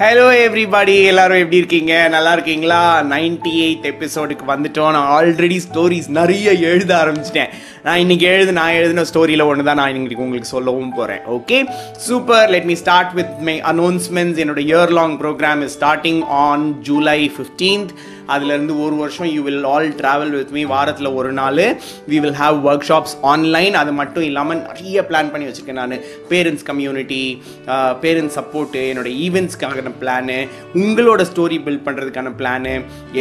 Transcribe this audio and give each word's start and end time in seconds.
Hello 0.00 0.24
everybody 0.42 0.92
எல்லாரும் 1.10 1.40
எப்படி 1.42 1.58
இருக்கீங்க? 1.60 1.92
நல்லா 2.14 2.32
இருக்கீங்களா? 2.36 2.82
நைன்டி 3.12 3.52
எயிட் 3.64 3.86
எபிசோடுக்கு 3.90 4.44
வந்துட்டோம். 4.50 4.92
நான் 4.96 5.08
ஆல்ரெடி 5.14 5.56
ஸ்டோரிஸ் 5.64 6.08
நிறைய 6.18 6.52
எழுத 6.68 6.92
ஆரம்பிச்சிட்டேன். 6.98 7.50
நான் 7.86 8.02
இன்னைக்கு 8.02 8.26
எழுது 8.34 8.52
நான் 8.58 8.76
எழுதின 8.80 9.04
ஸ்டோரியில் 9.10 9.44
ஒன்று 9.46 9.66
தான் 9.68 9.80
நான் 9.80 9.94
இன்னைக்கு 9.94 10.24
உங்களுக்கு 10.26 10.50
சொல்லவும் 10.54 10.94
போகிறேன் 10.98 11.24
okay 11.36 11.58
super 12.06 12.52
let 12.54 12.68
me 12.70 12.76
start 12.82 13.12
with 13.18 13.34
my 13.48 13.56
announcements 13.72 14.40
என்னோட 14.44 14.62
year 14.68 14.94
long 14.98 15.16
programme 15.24 15.64
is 15.66 15.76
starting 15.78 16.22
on 16.44 16.66
July 16.88 17.18
fifteenth 17.36 17.92
அதுலேருந்து 18.34 18.74
ஒரு 18.84 18.96
வருஷம் 19.02 19.30
you 19.34 19.42
will 19.48 19.66
all 19.72 19.88
travel 20.00 20.32
with 20.38 20.52
me 20.56 20.62
வாரத்தில் 20.74 21.10
ஒரு 21.18 21.30
நாள். 21.40 21.62
We 22.10 22.18
will 22.24 22.38
have 22.42 22.56
workshops 22.90 23.14
online 23.32 23.76
அது 23.82 23.92
மட்டும் 24.00 24.26
இல்லாமல் 24.30 24.62
நிறைய 24.68 25.04
பிளான் 25.10 25.32
பண்ணி 25.32 25.48
வச்சுருக்கேன் 25.48 25.80
நான். 25.82 25.96
பேரண்ட்ஸ் 26.32 26.66
கம்யூனிட்டி 26.70 27.22
பேரண்ட்ஸ் 28.04 28.36
சப்போர்ட்டு 28.38 28.82
என்னோட 28.90 29.10
ஈவெண்ட்ஸ்க்கான 29.26 29.94
பிளானு 30.02 30.38
உங்களோட 30.82 31.20
ஸ்டோரி 31.30 31.58
பில்ட் 31.66 31.84
பண்ணுறதுக்கான 31.86 32.34
பிளானு 32.40 32.74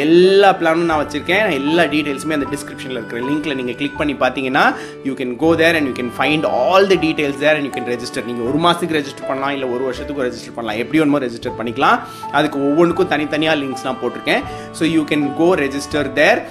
எல்லா 0.06 0.50
பிளானும் 0.60 0.90
நான் 0.92 1.02
வச்சுருக்கேன். 1.04 1.46
எல்லா 1.60 1.84
டீட்டெயில்ஸுமே 1.94 2.38
அந்த 2.38 2.50
டிஸ்கிரிப்ஷனில் 2.54 3.00
இருக்கிற 3.00 3.22
லிங்க்கில் 3.30 3.58
நீங்கள் 3.60 3.78
கிளிக் 3.82 4.00
பண்ணி 4.02 4.16
பார்த்தீங்கன்னா 4.24 4.66
you 5.08 5.14
can 5.22 5.34
go 5.44 5.50
there 5.62 5.78
and 5.80 5.90
you 5.90 5.96
can 6.00 6.14
find 6.18 6.48
all 6.62 6.88
the 6.92 6.98
details 7.06 7.40
there 7.44 7.56
and 7.58 7.68
you 7.70 7.74
can 7.78 7.90
register 7.94 8.28
நீங்கள் 8.30 8.48
ஒரு 8.50 8.60
மாதத்துக்கு 8.66 8.98
ரெஜிஸ்டர் 9.00 9.28
பண்ணலாம் 9.30 9.54
இல்லை 9.58 9.70
ஒரு 9.76 9.84
வருஷத்துக்கு 9.90 10.26
ரெஜிஸ்டர் 10.28 10.56
பண்ணலாம். 10.58 10.80
எப்படி 10.84 11.02
ஒன்றுமோ 11.04 11.22
ரெஜிஸ்டர் 11.26 11.58
பண்ணிக்கலாம். 11.60 11.98
அதுக்கு 12.38 12.60
ஒவ்வொன்றுக்கும் 12.70 13.12
தனித்தனியாக 13.14 13.58
லிங்க்ஸ் 13.64 13.86
நான் 13.88 14.00
போட்டிருக்கேன். 14.04 14.44
So 14.80 14.84
you 14.96 14.97
you 14.98 15.04
can 15.12 15.26
go 15.40 15.50
register 15.64 16.10
there 16.20 16.42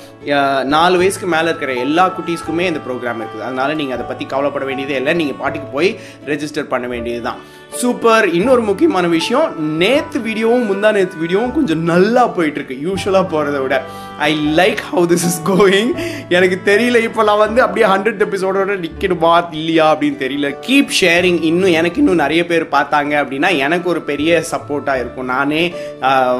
நாலு 0.74 0.96
வயசுக்கு 1.00 1.28
மேலே 1.34 1.46
இருக்கிற 1.50 1.73
எல்லா 1.87 2.04
குட்டீஸ்க்குமே 2.16 2.64
இந்த 2.70 2.80
ப்ரோக்ராம் 2.87 3.20
இருக்குது. 3.23 3.45
அதனால் 3.48 3.77
நீங்கள் 3.80 3.96
அதை 3.96 4.06
பற்றி 4.10 4.24
கவலைப்பட 4.32 4.64
வேண்டியதே 4.70 4.96
இல்லை. 5.00 5.14
நீங்கள் 5.20 5.38
பாட்டுக்கு 5.42 5.68
போய் 5.77 5.91
ரெஜிஸ்டர் 6.32 6.73
பண்ண 6.73 6.87
வேண்டியது 6.95 7.23
தான் 7.28 7.40
சூப்பர் 7.80 8.27
இன்னொரு 8.38 8.62
முக்கியமான 8.70 9.06
விஷயம் 9.18 9.48
நேற்று 9.82 10.18
வீடியோவும் 10.27 10.68
முந்தா 10.70 10.90
நேற்று 10.98 11.23
வீடியோவும் 11.23 11.56
கொஞ்சம் 11.56 11.82
நல்லா 11.92 12.24
போயிட்டுருக்கு 12.37 12.77
யூஸ்வலாக 12.87 13.27
போகிறத 13.34 13.60
விட. 13.64 13.77
I 14.26 14.28
like 14.59 14.80
how 14.90 15.04
this 15.12 15.24
is 15.28 15.40
going 15.48 15.90
எனக்கு 16.36 16.56
தெரியல 16.68 17.00
இப்போ 17.09 17.22
நான் 17.28 17.42
வந்து 17.45 17.60
அப்படியே 17.64 17.86
ஹண்ட்ரட் 17.92 18.22
எபிசோடோட 18.26 18.74
நிற்கணுமா 18.84 19.32
இல்லையா 19.59 19.86
அப்படின்னு 19.92 20.18
தெரியல. 20.22 20.48
கீப் 20.66 20.95
ஷேரிங் 21.00 21.40
இன்னும் 21.50 21.74
எனக்கு 21.80 22.00
இன்னும் 22.02 22.22
நிறைய 22.22 22.42
பேர் 22.46 22.64
பார்த்தாங்க 22.76 23.12
அப்படின்னா 23.22 23.50
எனக்கு 23.66 23.88
ஒரு 23.94 24.02
பெரிய 24.10 24.42
சப்போர்ட்டாக 24.52 25.02
இருக்கும். 25.02 25.30
நானே 25.34 25.62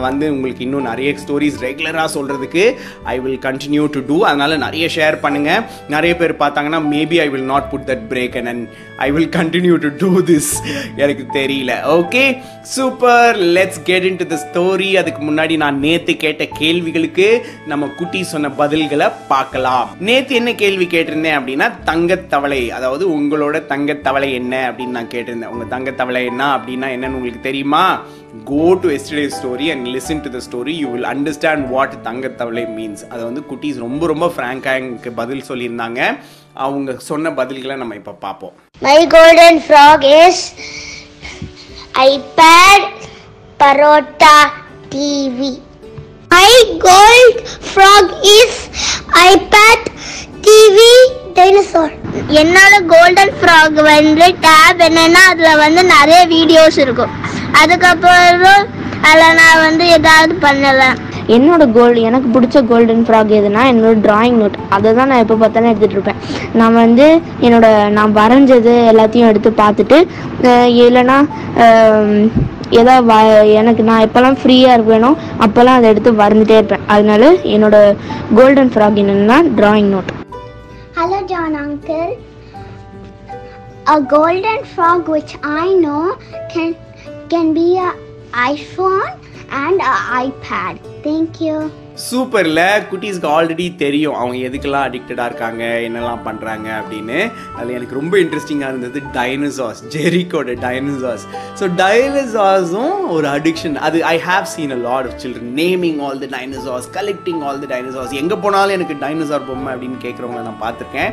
வந்து 0.07 0.27
உங்களுக்கு 0.35 0.65
இன்னும் 0.67 0.89
நிறைய 0.91 1.13
ஸ்டோரிஸ் 1.25 1.61
ரெகுலராக 1.67 2.09
சொல்கிறதுக்கு 2.17 2.65
I 3.15 3.17
will 3.25 3.41
continue 3.49 3.87
to 3.97 4.03
do 4.09 4.19
அதனால் 4.31 4.63
நிறைய 4.67 4.87
ஷேர் 4.97 5.19
பண்ணுங்கள் 5.27 5.63
நிறைய 5.95 6.17
பேர் 6.23 6.35
பார்த்தாங்கன்னா 6.43 6.83
maybe 6.95 7.19
I 7.27 7.29
will 7.35 7.49
not 7.53 7.71
put 7.75 7.87
that 7.93 8.05
break 8.13 8.37
and 8.41 8.53
and 8.53 8.67
I 9.07 9.11
will 9.17 9.31
continue 9.39 9.77
to 9.85 9.91
do 10.03 10.11
this 10.33 10.51
எனக்கு 11.05 11.27
தெரியல. 11.39 11.73
Okay 11.99 12.25
super 12.77 13.37
let's 13.57 13.83
get 13.91 14.07
in 14.11 14.21
to 14.23 14.27
the 14.33 14.39
story 14.47 14.91
அதுக்கு 15.03 15.23
முன்னாடி 15.29 15.57
நான் 15.65 15.79
நேற்று 15.87 16.17
கேட்ட 16.25 16.45
கேள்விகளுக்கு 16.61 17.29
நம்ம 17.71 17.85
குட்டி 17.99 18.19
சொன்ன 18.31 18.49
பதில்களை 18.59 19.07
பார்க்கலாம். 19.31 19.87
நேத்து 20.07 20.33
என்ன 20.41 20.51
கேள்வி 20.61 20.87
கேட்டிருந்தேன் 20.93 21.37
அப்படின்னா 21.39 21.67
தங்கத்தவளை 21.89 22.61
அதாவது 22.77 23.05
உங்களோட 23.17 23.57
தங்கத்தவளை 23.73 24.29
என்ன 24.41 24.55
அப்படின்னு 24.69 24.97
நான் 24.99 25.11
கேட்டிருந்தேன். 25.15 25.53
உங்க 25.55 25.67
தங்கத்தவளை 25.73 26.23
என்ன 26.31 26.45
அப்படின்னா 26.57 26.89
என்னன்னு 26.97 27.19
உங்களுக்கு 27.19 27.43
தெரியுமா? 27.49 27.83
Go 28.51 28.63
to 28.83 28.89
yesterday 28.97 29.25
story 29.39 29.67
and 29.75 29.91
listen 29.95 30.23
to 30.27 30.33
the 30.37 30.43
story 30.49 30.75
you 30.83 30.89
will 30.95 31.11
understand 31.15 31.67
what 31.75 31.99
தங்கத்தவளை 32.09 32.65
means 32.77 33.05
அதை 33.13 33.23
வந்து 33.29 33.45
குட்டீஸ் 33.51 33.85
ரொம்ப 33.87 34.07
ரொம்ப 34.13 34.29
ஃப்ராங்காக 34.37 34.83
எனக்கு 34.85 35.13
பதில் 35.21 35.47
சொல்லியிருந்தாங்க. 35.51 36.01
அவங்க 36.67 36.99
சொன்ன 37.11 37.31
பதில்களை 37.43 37.77
நம்ம 37.83 37.95
இப்போ 38.03 38.17
பார்ப்போம். 38.27 38.55
My 38.83 38.99
golden 39.17 39.63
frog 39.69 40.09
is 40.23 40.45
iPad 42.09 42.91
parotta 43.63 44.37
TV 44.95 45.55
My 46.37 46.55
gold 46.85 47.37
frog 47.73 48.07
is 48.39 48.55
iPad, 49.29 49.81
TV, 50.47 50.79
dinosaur. 51.37 51.89
என்னோட 52.41 52.75
கோல்டன் 52.93 53.33
ஃப்ராக் 53.39 53.79
வந்து 53.89 54.27
டேப் 54.45 54.81
என்னன்னா 54.87 55.23
அதில் 55.33 55.61
வந்து 55.63 55.83
நிறைய 55.93 56.21
வீடியோஸ் 56.35 56.79
இருக்கும். 56.85 57.13
அதுக்கப்புறம் 57.61 58.65
அதில் 59.11 59.37
நான் 59.41 59.63
வந்து 59.67 59.85
ஏதாவது 59.97 60.35
பண்ணலாம் 60.47 60.99
என்னோட 61.37 61.63
கோல்டு 61.77 62.07
எனக்கு 62.09 62.29
பிடிச்ச 62.35 62.65
கோல்டன் 62.73 63.05
ஃப்ராக் 63.07 63.33
எதுனா 63.39 63.63
என்னோட 63.73 63.95
டிராயிங் 64.09 64.37
நோட் 64.43 64.59
அதை 64.77 64.91
தான் 64.99 65.11
நான் 65.13 65.23
எப்போ 65.25 65.39
பார்த்தாலும் 65.43 65.71
எடுத்துகிட்டு 65.73 65.99
இருப்பேன். 65.99 66.21
நான் 66.61 66.79
வந்து 66.85 67.07
என்னோட 67.47 67.69
நான் 67.97 68.17
வரைஞ்சது 68.21 68.75
எல்லாத்தையும் 68.93 69.33
எடுத்து 69.33 69.53
பார்த்துட்டு 69.63 69.99
இல்லைன்னா 70.85 71.19
ஆம், 72.67 72.79
ஏதோ 72.81 72.95
வ 73.03 73.15
எனக்கு 73.59 73.83
நான் 73.83 74.05
எப்போல்லாம் 74.07 74.39
ஃப்ரீயாக 74.41 74.77
இருப்பேனோ 74.77 75.11
அப்போல்லாம் 75.41 75.79
அதை 75.79 75.89
எடுத்து 75.89 76.13
வரைஞ்சிட்டே 76.13 76.57
இருப்பேன் 76.57 76.87
அதனால 76.87 77.25
என்னோட 77.55 77.77
கோல்டன் 78.35 78.73
ஃப்ராக் 78.75 79.01
என்னென்னா 79.03 79.39
drawing 79.59 79.91
note 79.91 80.13
hello 80.95 81.21
John 81.27 81.57
uncle 81.57 82.15
A 83.89 84.01
golden 84.11 84.65
frog, 84.67 85.09
which 85.09 85.33
I 85.57 85.67
know, 85.75 86.01
can 86.49 86.71
can 87.29 87.55
be 87.55 87.67
a 87.79 87.91
iPhone 88.47 89.05
and 89.61 89.81
a 89.87 89.97
iPad. 90.21 90.75
Thank 91.05 91.41
you. 91.41 91.59
சூப்பரில். 92.05 92.63
குட்டீஸ்க்கு 92.91 93.29
ஆல்ரெடி 93.37 93.67
தெரியும் 93.83 94.17
அவங்க 94.21 94.37
எதுக்கெல்லாம் 94.49 94.87
அடிக்டடாக 94.89 95.29
இருக்காங்க 95.31 95.63
என்னெல்லாம் 95.87 96.23
பண்ணுறாங்க 96.29 96.69
அப்படின்னு. 96.81 97.19
அதில் 97.57 97.77
எனக்கு 97.79 97.99
ரொம்ப 98.01 98.15
இன்ட்ரெஸ்டிங்காக 98.25 98.71
இருந்தது 98.73 99.01
டைனசாஸ் 99.19 99.81
ஜெரிக்கோட 99.95 100.57
டைனோசார்ஸ் 100.67 101.25
ஸோ 101.61 101.67
டைனசாஸும் 101.83 102.99
ஒரு 103.17 103.29
அடிக்ஷன் 103.37 103.79
அது 103.89 103.99
I 104.15 104.17
have 104.29 104.47
seen 104.55 104.75
a 104.77 104.81
lot 104.89 105.09
of 105.11 105.19
children 105.25 105.55
naming 105.63 105.99
all 106.09 106.23
the 106.25 106.31
dinosaurs 106.37 106.89
collecting 106.99 107.43
all 107.49 107.61
the 107.65 107.71
dinosaurs 107.75 108.15
எங்கே 108.23 108.39
போனாலும் 108.45 108.77
எனக்கு 108.79 108.97
டைனோசார் 109.07 109.49
பொம்மை 109.51 109.73
அப்படின்னு 109.75 110.01
கேட்குறவங்கள 110.07 110.45
நான் 110.49 110.65
பார்த்துருக்கேன். 110.67 111.13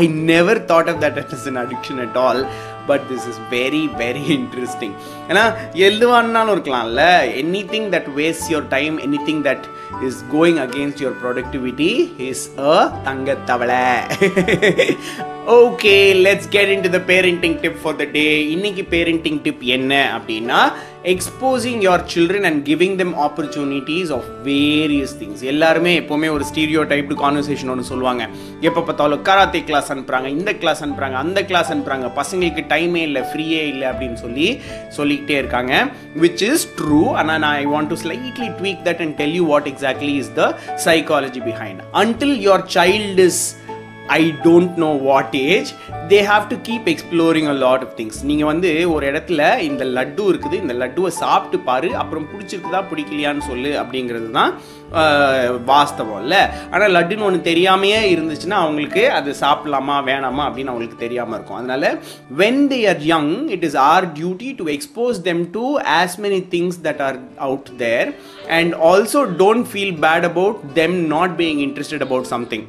I 0.00 0.02
never 0.32 0.60
thought 0.72 0.90
of 0.92 1.00
that 1.06 1.18
is 1.38 1.48
an 1.52 1.62
addiction 1.64 2.02
at 2.06 2.18
all 2.26 2.42
but 2.90 3.04
this 3.10 3.26
is 3.30 3.40
very 3.56 3.82
very 4.02 4.24
interesting 4.38 4.94
ஏன்னா 5.30 5.44
எதுவானாலும் 5.88 6.54
இருக்கலாம்ல. 6.56 7.02
Anything 7.72 7.88
that 7.94 8.08
waste 8.20 8.48
your 8.52 8.68
time 8.76 8.96
anything 9.28 9.42
that 9.48 9.66
is 10.08 10.20
going 10.32 10.60
against 10.64 11.02
your 11.02 11.18
productivity 11.22 11.90
is 12.28 12.44
a 12.68 12.76
தங்கத்தவளை 13.04 13.84
okay 15.56 15.94
let's 16.24 16.48
get 16.48 16.72
in 16.74 16.84
to 16.86 16.90
the 16.90 17.00
parenting 17.08 17.56
tip 17.62 17.78
for 17.82 17.96
the 17.96 18.06
day 18.12 18.24
இன்னைக்கு 18.48 18.82
parenting 18.90 19.40
tip 19.42 19.64
என்ன 19.76 19.92
அப்படின்னா 20.16 20.60
exposing 21.10 21.80
your 21.84 22.02
children 22.12 22.44
and 22.48 22.60
giving 22.68 22.96
them 23.00 23.14
opportunities 23.24 24.10
of 24.16 24.26
various 24.44 25.14
things 25.20 25.42
எல்லாருமே 25.52 25.92
எப்போவுமே 26.00 26.28
ஒரு 26.34 26.44
stereo 26.50 26.82
typed 26.92 27.14
conversation 27.22 27.70
ஒன்று 27.72 27.84
சொல்லுவாங்க. 27.90 28.28
எப்போ 28.60 28.80
பார்த்தாலும் 28.80 29.22
கராத்தே 29.28 29.64
கிளாஸ் 29.64 29.92
அனுப்புகிறாங்க 29.92 30.26
இந்த 30.26 30.52
கிளாஸ் 30.54 30.82
அனுப்புகிறாங்க 30.84 31.18
அந்த 31.24 31.44
கிளாஸ் 31.44 31.72
அனுப்புகிறாங்க 31.74 32.10
பசங்களுக்கு 32.20 32.64
டைமே 32.72 33.02
இல்லை 33.08 33.22
ஃப்ரீயே 33.30 33.62
இல்லை 33.72 33.88
அப்படின்னு 33.88 34.20
சொல்லி 34.24 34.46
சொல்லிக்கிட்டே 34.98 35.36
இருக்காங்க. 35.42 35.72
விச் 36.24 36.44
இஸ் 36.50 36.66
ட்ரூ 36.80 37.02
ஆனால் 37.22 37.42
நான் 37.46 37.58
I 37.64 37.66
want 37.74 37.90
to 37.94 37.98
slightly 38.04 38.48
tweak 38.60 38.84
that 38.84 39.02
and 39.06 39.16
tell 39.22 39.36
you 39.40 39.46
what 39.46 39.68
exactly 39.72 40.14
is 40.22 40.32
the 40.40 40.54
psychology 40.86 41.42
behind 41.50 41.82
until 42.02 42.36
your 42.46 42.64
child 42.78 43.26
is 43.32 43.42
I 44.18 44.22
don't 44.46 44.76
know 44.84 44.90
what 45.08 45.36
age 45.52 45.70
they 46.12 46.18
have 46.30 46.44
to 46.52 46.56
keep 46.68 46.88
exploring 46.92 47.48
a 47.52 47.56
lot 47.64 47.84
of 47.86 47.94
things 47.98 48.20
நீங்கள் 48.30 48.50
வந்து 48.52 48.70
ஒரு 48.94 49.04
இடத்துல 49.10 49.42
இந்த 49.68 49.84
லட்டு 49.96 50.24
இருக்குது 50.32 50.60
இந்த 50.62 50.74
லட்டுவை 50.82 51.10
சாப்பிட்டு 51.22 51.58
பாரு 51.68 51.90
அப்புறம் 52.02 52.28
பிடிச்சிருக்குதா 52.32 52.82
பிடிக்கலையான்னு 52.92 53.48
சொல்லு 53.50 53.72
அப்படிங்கிறது 53.82 54.30
தான் 54.38 54.52
வாஸ்தவம் 55.70 56.20
இல்லை. 56.22 56.40
ஆனால் 56.72 56.94
லட்டுன்னு 56.96 57.26
ஒன்று 57.28 57.38
தெரியாமையே 57.50 58.00
இருந்துச்சுன்னா 58.14 58.58
அவங்களுக்கு 58.64 59.04
அது 59.18 59.30
சாப்பிடலாமா 59.40 59.96
வேணாமா 60.10 60.42
அப்படின்னு 60.48 60.72
அவங்களுக்கு 60.72 60.98
தெரியாமல் 61.04 61.36
இருக்கும். 61.36 61.60
அதனால 61.60 61.94
when 62.42 62.62
they 62.72 62.80
are 62.92 63.00
young 63.12 63.32
it 63.56 63.64
is 63.68 63.78
our 63.86 64.06
duty 64.18 64.50
to 64.60 64.66
expose 64.76 65.22
them 65.30 65.42
to 65.56 65.64
as 66.00 66.18
many 66.26 66.42
things 66.56 66.78
that 66.88 67.02
are 67.08 67.18
out 67.48 67.70
there 67.84 68.10
and 68.58 68.74
also 68.92 69.22
don't 69.42 69.68
feel 69.72 69.96
bad 70.06 70.28
about 70.32 70.60
them 70.82 70.98
not 71.16 71.36
being 71.42 71.62
interested 71.68 72.06
about 72.08 72.30
something 72.34 72.66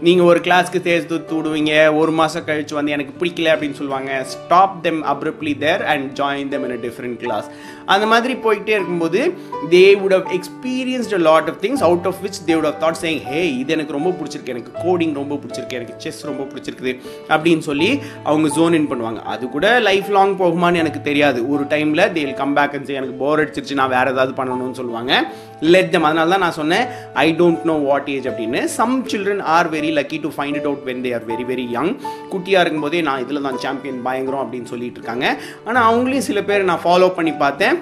நீங்கள் 0.00 0.26
ஒரு 0.26 0.40
கிளாஸ்க்கு 0.40 0.78
தூத்து 1.10 1.34
விடுவீங்க 1.36 1.96
ஒரு 1.96 2.12
மாதம் 2.12 2.44
கழிச்சு 2.46 2.74
வந்து 2.74 2.92
எனக்கு 2.92 3.12
பிடிக்கல 3.20 3.48
அப்படின்னு 3.52 3.72
சொல்லுவாங்க. 3.72 4.24
Stop 4.24 4.82
them 4.82 5.04
abruptly 5.04 5.58
there 5.58 5.84
and 5.84 6.18
join 6.18 6.48
them 6.48 6.64
in 6.64 6.70
a 6.70 6.80
different 6.86 7.16
class 7.16 7.46
அந்த 7.84 8.06
மாதிரி 8.06 8.34
போயிட்டே 8.34 8.68
இருக்கும்போது 8.68 9.34
they 9.70 9.82
would 10.02 10.14
have 10.16 10.28
experienced 10.36 11.12
a 11.12 11.16
lot 11.16 11.48
of 11.48 11.58
things 11.60 11.84
out 11.88 12.06
of 12.06 12.20
which 12.22 12.40
they 12.46 12.54
would 12.58 12.68
have 12.70 12.82
thought 12.84 12.98
change 13.00 13.22
hey 13.22 13.56
இது 13.56 13.72
எனக்கு 13.72 13.92
ரொம்ப 13.92 14.10
பிடிச்சிருக்கு. 14.10 14.52
எனக்கு 14.54 14.72
கோடிங் 14.84 15.14
ரொம்ப 15.14 15.34
பிடிச்சிருக்கு. 15.34 15.78
எனக்கு 15.78 15.94
செஸ் 15.96 16.24
ரொம்ப 16.24 16.44
பிடிச்சிருக்குது. 16.44 16.94
அப்படின்னு 17.28 17.58
சொல்லி 17.58 17.98
அவங்க 18.24 18.48
ஜோன் 18.48 18.72
இன் 18.72 18.90
பண்ணுவாங்க. 18.90 19.22
அது 19.22 19.48
கூட 19.48 19.80
லைஃப் 19.80 20.10
லாங் 20.10 20.38
போகுமான்னு 20.38 20.82
எனக்கு 20.84 21.02
தெரியாது. 21.02 21.50
ஒரு 21.50 21.64
டைமில் 21.64 22.04
they 22.16 22.22
will 22.24 22.34
come 22.34 22.54
back 22.54 22.74
and 22.74 22.88
எனக்கு 22.88 23.14
போர் 23.24 23.44
அடிச்சிருச்சு. 23.44 23.72
நான் 23.72 23.94
வேறு 23.96 24.10
ஏதாவது 24.10 24.42
பண்ணணும்னு 24.42 24.72
சொல்லுவாங்க. 24.72 25.24
லெட் 25.60 25.90
தம் 25.90 26.02
அதனால 26.02 26.30
தான் 26.30 26.38
நான் 26.38 26.58
சொன்னேன் 26.60 26.86
I 27.14 27.32
don't 27.32 27.62
know 27.62 27.72
what 27.72 28.08
age 28.08 28.26
அப்படின்னு. 28.28 28.64
Some 28.64 29.08
children 29.08 29.40
are 29.40 29.70
very 29.70 29.85
lucky 29.98 30.20
to 30.24 30.30
find 30.36 30.58
it 30.60 30.68
out 30.70 30.86
when 30.90 31.02
they 31.06 31.12
are 31.18 31.26
very 31.32 31.46
very 31.52 31.66
young 31.76 31.92
குட்டியாக 32.32 32.64
இருக்கும்போதே 32.64 33.02
நான் 33.08 33.24
இதில் 33.24 33.46
தான் 33.48 33.60
சாம்பியன் 33.66 34.00
பயங்கரம் 34.08 34.44
அப்படின்னு 34.44 34.72
சொல்லிட்டு 34.72 35.00
இருக்காங்க. 35.00 35.26
ஆனால் 35.68 35.86
அவங்களையும் 35.90 36.28
சில 36.30 36.42
பேர் 36.50 36.70
நான் 36.72 36.86
ஃபாலோ 36.86 37.10
பண்ணி 37.18 37.34
பார்த்தேன். 37.44 37.78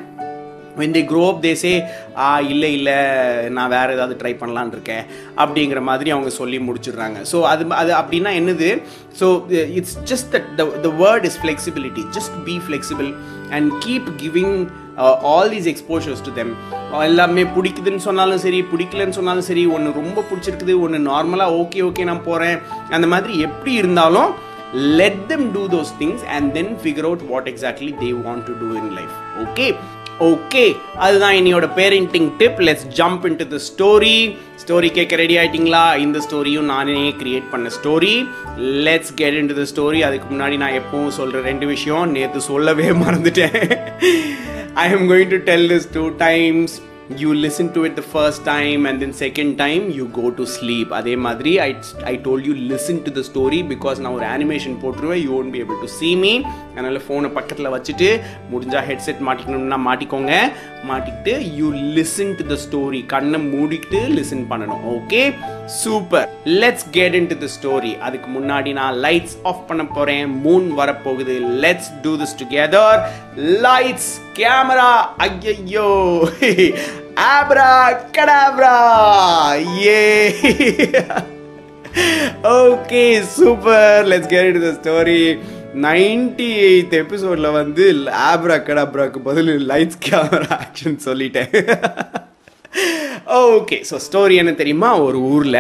When 0.78 0.94
they 0.94 1.00
grow 1.10 1.24
up 1.30 1.42
they 1.44 1.52
say 1.60 1.72
ஆ 2.24 2.28
இல்லை 2.52 2.70
இல்லை 2.76 2.94
நான் 3.56 3.72
வேறு 3.74 3.94
ஏதாவது 3.96 4.14
ட்ரை 4.20 4.32
பண்ணலான் 4.40 4.72
இருக்கேன். 4.74 5.04
அப்படிங்கிற 5.42 5.80
மாதிரி 5.88 6.10
அவங்க 6.14 6.30
சொல்லி 6.38 6.58
முடிச்சிடுறாங்க. 6.68 7.18
ஸோ 7.32 7.40
அது 7.50 7.64
அது 7.82 7.92
அப்படின்னா 8.00 8.30
என்னது? 8.40 8.70
So 9.20 9.26
it's 9.78 9.96
just 10.12 10.34
the 10.60 10.64
the 10.86 10.90
word 11.02 11.26
is 11.30 11.38
flexibility 11.42 12.04
just 12.16 12.36
be 12.48 12.56
flexible 12.66 13.10
and 13.58 13.70
keep 13.86 14.08
giving 14.22 14.56
all 14.96 15.50
these 15.54 15.68
exposures 15.72 16.24
to 16.24 16.32
them 16.32 16.56
எல்லாமே 17.02 17.42
பிடிக்குதுன்னு 17.42 17.96
சொன்னாலும் 17.96 18.38
சரி 18.38 18.62
பிடிக்கலன்னு 18.62 19.08
சொன்னாலும் 19.08 19.42
சரி 19.42 19.66
ஒன்று 19.66 19.92
ரொம்ப 19.92 20.24
பிடிச்சிருக்குது 20.30 20.80
ஒன்று 20.80 20.98
நார்மலாக 20.98 21.58
ஓகே 21.62 21.80
ஓகே 21.80 22.04
நான் 22.04 22.22
போகிறேன் 22.22 22.58
அந்த 22.90 23.06
மாதிரி 23.06 23.40
எப்படி 23.40 23.72
இருந்தாலும் 23.72 24.34
let 24.72 25.26
them 25.26 25.52
do 25.52 25.68
those 25.68 25.90
things 25.98 26.24
and 26.36 26.52
then 26.52 26.76
figure 26.82 27.04
out 27.04 27.26
what 27.28 27.48
exactly 27.48 27.94
they 28.00 28.10
want 28.28 28.44
to 28.44 28.54
do 28.60 28.74
in 28.74 28.94
life 28.94 29.14
okay 29.44 29.74
okay 30.20 30.76
அதுதான் 30.94 31.34
என்னையோட 31.34 31.66
parenting 31.76 32.36
tip 32.36 32.60
let's 32.60 32.86
jump 32.94 33.26
in 33.26 33.36
to 33.36 33.46
the 33.48 33.58
story 33.70 34.36
story 34.62 34.92
கேட்க 34.92 35.16
ரெடி 35.16 35.36
ஆயிட்டீங்களா? 35.36 35.96
இந்த 35.96 36.18
ஸ்டோரியும் 36.18 36.60
நானே 36.60 37.14
கிரியேட் 37.18 37.50
பண்ண 37.50 37.70
story 37.82 38.26
let's 38.58 39.14
get 39.14 39.34
in 39.34 39.46
to 39.46 39.64
the 39.64 39.66
story 39.74 40.00
அதுக்கு 40.00 40.34
முன்னாடி 40.34 40.56
நான் 40.56 40.72
எப்பவும் 40.72 41.08
சொல்கிற 41.08 41.40
ரெண்டு 41.40 41.66
விஷயம் 41.66 42.10
நேற்று 42.10 42.40
சொல்லவே 42.40 42.90
மறந்துட்டேன். 42.90 43.58
I 44.82 44.86
am 44.94 45.02
going 45.10 45.28
to 45.32 45.38
tell 45.48 45.68
this 45.72 45.84
two 45.96 46.02
times 46.22 46.72
you 47.20 47.30
listen 47.42 47.66
to 47.74 47.80
it 47.86 47.92
the 47.98 48.04
first 48.14 48.40
time 48.48 48.80
and 48.88 48.96
then 49.02 49.12
second 49.20 49.50
time 49.60 49.82
you 49.96 50.04
go 50.18 50.26
to 50.38 50.44
sleep. 50.54 50.88
அதே 50.98 51.14
மாதிரி 51.24 51.52
I, 51.66 51.70
I 52.12 52.14
told 52.26 52.40
you 52.48 52.54
listen 52.70 52.96
to 53.06 53.10
the 53.18 53.24
story 53.28 53.60
because 53.72 53.98
நான் 54.04 54.16
ஒரு 54.18 54.26
animation 54.34 54.76
போட்டுருவேன். 54.84 55.20
You 55.24 55.30
won't 55.36 55.52
be 55.56 55.60
able 55.66 55.78
to 55.84 55.90
see 55.98 56.12
me. 56.24 56.32
அதனால் 56.72 56.98
ஃபோனை 57.06 57.30
பக்கத்தில் 57.36 57.70
வச்சுட்டு 57.76 58.08
முடிஞ்சா 58.54 58.82
ஹெட்செட் 58.88 59.22
மாட்டிக்கணும்னா 59.28 59.78
மாட்டிக்கோங்க. 59.88 60.32
மாட்டிக்கிட்டு 60.90 61.34
you 61.58 61.68
listen 61.98 62.34
to 62.40 62.46
the 62.52 62.58
story 62.66 63.02
கண்ணை 63.14 63.40
மூடிக்கிட்டு 63.54 64.02
லிசன் 64.18 64.44
பண்ணணும். 64.52 64.82
Okay 64.96 65.22
super 65.82 66.28
let's 66.62 66.88
get 66.98 67.16
in 67.20 67.30
to 67.34 67.38
the 67.46 67.52
story 67.58 67.94
அதுக்கு 68.08 68.30
முன்னாடி 68.38 68.72
நான் 68.82 69.00
லைட்ஸ் 69.06 69.38
ஆஃப் 69.52 69.64
பண்ண 69.70 69.84
போகிறேன் 69.96 70.36
மூன் 70.46 70.68
வரப்போகுது. 70.82 71.36
Let's 71.66 71.92
do 72.06 72.14
this 72.24 72.38
together 72.42 73.00
lights 73.66 74.12
camera 74.38 74.92
ஐயையோ. 75.16 75.88
ஆப்ரா 77.34 77.68
Kadabra. 78.16 78.76
A. 79.86 80.30
Okay 82.42 83.20
super. 83.20 84.06
Let's 84.06 84.26
get 84.26 84.54
it 84.54 84.82
the 84.82 84.90
story 84.90 85.38
ninety 85.74 86.48
eight 86.66 86.96
எபிசோடில் 87.02 87.50
வந்து 87.50 87.92
ஆப்ரா 88.32 88.56
கடாப்ராக்கு 88.66 89.18
பதில் 89.18 89.68
லைட்ஸ் 89.68 90.02
கேமரா 90.08 90.60
ஆக்ஷன் 90.60 90.98
சொல்லிட்டேன். 91.04 91.54
ஓகே 93.26 93.76
ஸோ 93.90 93.98
ஸ்டோரி 94.06 94.34
என்ன 94.34 94.52
தெரியுமா? 94.52 95.00
ஒரு 95.00 95.18
ஊரில் 95.20 95.54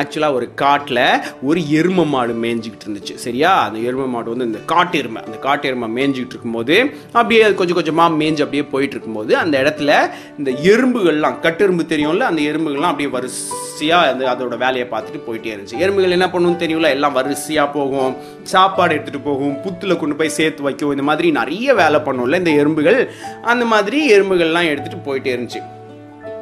ஆக்சுவலாக 0.00 0.32
ஒரு 0.32 0.54
காட்டில் 0.54 1.20
ஒரு 1.42 1.60
எரும 1.60 2.06
மாடு 2.06 2.32
மேய்ஞ்சிக்கிட்டு 2.32 2.86
இருந்துச்சு. 2.86 3.14
சரியா? 3.14 3.66
அந்த 3.66 3.78
எரும 3.78 4.06
மாடு 4.06 4.30
வந்து 4.30 4.44
இந்த 4.44 4.58
காட்டு 4.58 4.98
எருமை 4.98 5.22
அந்த 5.22 5.38
காட்டு 5.38 5.68
எருமை 5.68 5.88
மேய்ஞ்சிக்கிட்டு 5.96 6.34
இருக்கும்போது 6.34 6.94
அப்படியே 7.12 7.42
அது 7.42 7.54
கொஞ்சம் 7.54 7.74
கொஞ்சமாக 7.74 8.14
மேய்ஞ்சு 8.14 8.42
அப்படியே 8.42 8.64
போயிட்டு 8.64 8.96
இருக்கும்போது 8.96 9.36
அந்த 9.36 9.62
இடத்துல 9.62 10.10
இந்த 10.38 10.50
எறும்புகள்லாம் 10.50 11.40
கட்டெரும்பு 11.40 11.86
தெரியும்ல? 11.92 12.18
அந்த 12.18 12.42
எறும்புகள்லாம் 12.42 12.92
அப்படியே 12.92 13.10
வரிசையாக 13.10 14.10
அந்த 14.10 14.34
அதோட 14.34 14.56
வேலையை 14.56 14.88
பார்த்துட்டு 14.90 15.22
போயிட்டே 15.28 15.52
இருந்துச்சு. 15.54 15.78
எறும்புகள் 15.78 16.10
என்ன 16.10 16.26
பண்ணுன்னு 16.26 16.62
தெரியும்ல? 16.64 16.88
எல்லாம் 16.88 17.12
வரிசையாக 17.12 17.70
போகும். 17.70 18.16
சாப்பாடு 18.42 18.94
எடுத்துகிட்டு 18.94 19.22
போகும். 19.22 19.62
புத்தில் 19.62 19.96
கொண்டு 19.96 20.16
போய் 20.16 20.28
சேர்த்து 20.28 20.62
வைக்கும். 20.62 20.90
இந்த 20.90 21.02
மாதிரி 21.02 21.30
நிறைய 21.30 21.74
வேலை 21.74 22.00
பண்ணும்ல 22.00 22.38
இந்த 22.38 22.50
எறும்புகள். 22.50 23.10
அந்த 23.42 23.64
மாதிரி 23.64 24.18
எறும்புகள்லாம் 24.18 24.72
எடுத்துகிட்டு 24.72 25.06
போயிட்டே 25.06 25.32
இருந்துச்சு. 25.36 25.73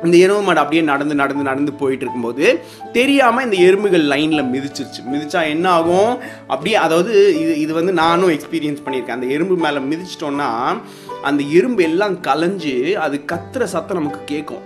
இந்த 0.04 0.16
எருமை 0.16 0.42
மாடு 0.42 0.58
அப்படியே 0.58 0.82
நடந்து 0.82 1.14
நடந்து 1.14 1.42
நடந்து 1.42 1.72
போயிட்டு 1.72 2.04
இருக்கும்போது 2.04 2.46
தெரியாமல் 2.92 3.44
இந்த 3.44 3.56
எறும்புகள் 3.56 4.04
லைனில் 4.12 4.50
மிதிச்சிருச்சு. 4.54 5.00
மிதிச்சா 5.12 5.42
என்ன 5.48 5.70
ஆகும்? 5.70 6.18
அப்படியே 6.46 6.76
அதாவது 6.76 7.40
இது 7.40 7.60
இது 7.60 7.74
வந்து 7.74 7.92
நானும் 7.92 8.30
எக்ஸ்பீரியன்ஸ் 8.30 8.84
பண்ணியிருக்கேன். 8.84 9.18
அந்த 9.18 9.26
எறும்பு 9.26 9.56
மேலே 9.56 9.80
மிதிச்சிட்டோன்னா 9.92 10.50
அந்த 11.22 11.42
எறும்பு 11.58 11.82
எல்லாம் 11.82 12.16
கலைஞ்சு 12.20 12.92
அது 12.94 13.24
கத்துற 13.32 13.64
சத்தம் 13.64 14.00
நமக்கு 14.00 14.20
கேட்கும். 14.24 14.64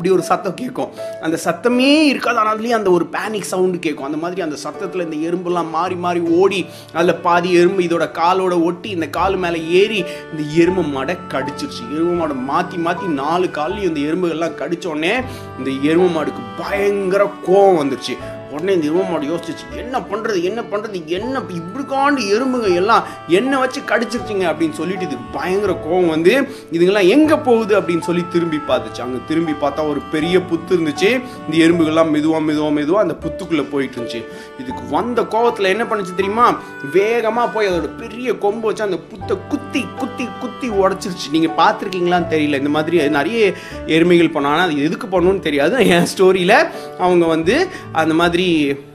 அப்படி 0.00 0.14
ஒரு 0.16 0.24
சத்தம் 0.28 0.58
கேட்கும். 0.60 0.92
அந்த 1.24 1.36
சத்தமே 1.44 1.88
இருக்காது 2.10 2.38
ஆனால் 2.42 2.54
அதுலேயும் 2.54 2.78
அந்த 2.78 2.90
ஒரு 2.96 3.04
பேனிக் 3.16 3.48
சவுண்டு 3.50 3.78
கேட்கும். 3.86 4.06
அந்த 4.08 4.18
மாதிரி 4.22 4.40
அந்த 4.44 4.56
சத்தத்தில் 4.62 5.04
இந்த 5.06 5.16
எறும்பெல்லாம் 5.28 5.70
மாறி 5.74 5.96
மாறி 6.04 6.20
ஓடி 6.38 6.60
அதில் 6.96 7.20
பாதி 7.26 7.50
எறும்பு 7.60 7.82
இதோட 7.88 8.06
காலோட 8.20 8.56
ஒட்டி 8.68 8.90
இந்த 8.96 9.08
கால் 9.18 9.36
மேலே 9.44 9.60
ஏறி 9.80 10.00
இந்த 10.30 10.42
எறும்பு 10.62 10.84
மாடை 10.96 11.16
கடிச்சிருச்சு. 11.34 11.82
எருமை 11.96 12.16
மாடை 12.22 12.36
மாற்றி 12.50 12.78
மாற்றி 12.86 13.08
நாலு 13.22 13.48
கால்லையும் 13.60 13.90
இந்த 13.92 14.02
எறும்புகள்லாம் 14.08 14.58
கடிச்சோடனே 14.62 15.14
இந்த 15.58 15.70
எருமை 15.90 16.10
மாடுக்கு 16.16 16.44
பயங்கர 16.62 17.24
கோவம் 17.48 17.80
வந்துருச்சு. 17.82 18.16
உடனே 18.50 18.72
இந்த 18.72 18.86
எருமை 18.86 19.30
யோசிச்சு 19.30 19.64
என்ன 19.76 20.00
பண்ணுறது 20.10 20.42
என்ன 20.42 20.60
பண்ணுறது 20.72 21.04
என்ன 21.04 21.42
இப்படிக்காண்டு 21.58 22.20
எறும்புங்க 22.34 22.68
எல்லாம் 22.74 23.04
என்ன 23.28 23.58
வச்சு 23.58 23.80
கடிச்சிருச்சிங்க 23.80 24.44
அப்படின்னு 24.50 24.76
சொல்லிட்டு 24.80 25.06
இதுக்கு 25.08 25.38
பயங்கர 25.38 25.72
கோவம் 25.86 26.12
வந்து 26.14 26.32
இதுங்கெல்லாம் 26.72 27.08
எங்கே 27.08 27.36
போகுது? 27.48 27.72
அப்படின்னு 27.80 28.04
சொல்லி 28.08 28.24
திரும்பி 28.32 28.58
பார்த்துச்சு. 28.68 29.00
அங்கே 29.00 29.20
திரும்பி 29.28 29.54
பார்த்தா 29.60 29.88
ஒரு 29.88 30.00
பெரிய 30.14 30.36
புத்து 30.40 30.76
இருந்துச்சு. 30.76 31.10
இந்த 31.46 31.54
எறும்புகள்லாம் 31.64 32.10
மெதுவாக 32.16 32.42
மெதுவாக 32.48 32.74
மெதுவாக 32.78 33.04
அந்த 33.06 33.16
புத்துக்குள்ளே 33.24 33.64
போயிட்டு 33.70 33.96
இருந்துச்சு. 33.98 34.20
இதுக்கு 34.58 34.82
வந்த 34.90 35.22
கோவத்தில் 35.22 35.72
என்ன 35.74 35.84
பண்ணுச்சு 35.84 36.14
தெரியுமா? 36.20 36.46
வேகமாக 36.92 37.48
போய் 37.54 37.68
அதோட 37.68 37.88
பெரிய 37.98 38.38
கொம்பு 38.38 38.66
வச்சு 38.66 38.86
அந்த 38.88 38.98
புத்தை 39.10 39.36
குத்தி 39.48 39.84
குத்தி 39.98 40.28
குத்தி 40.40 40.68
உடச்சிருச்சு. 40.82 41.28
நீங்கள் 41.36 41.56
பார்த்துருக்கீங்களான்னு 41.60 42.30
தெரியல. 42.34 42.60
இந்த 42.62 42.74
மாதிரி 42.76 43.08
நிறைய 43.08 43.52
எருமைகள் 43.98 44.34
பண்ணால் 44.36 44.64
அது 44.66 44.84
எதுக்கு 44.84 45.06
பண்ணணும்னு 45.06 45.46
தெரியாது. 45.48 45.86
என் 45.86 46.08
ஸ்டோரியில் 46.12 46.56
அவங்க 46.98 47.26
வந்து 47.26 47.56
அந்த 47.92 48.14
மாதிரி 48.14 48.39
மாதிரி 48.40 48.88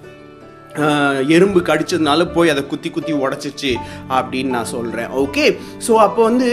எறும்பு 1.35 1.59
கடிச்சதுனால 1.67 2.21
போய் 2.33 2.51
அதை 2.53 2.61
குத்தி 2.71 2.89
குத்தி 2.95 3.13
உடச்சிச்சு 3.25 3.69
அப்படின்னு 4.15 4.55
நான் 4.55 4.71
சொல்கிறேன் 4.73 5.11
ஓகே 5.21 5.45
ஸோ 5.85 5.91
அப்போ 6.05 6.21
வந்து 6.23 6.49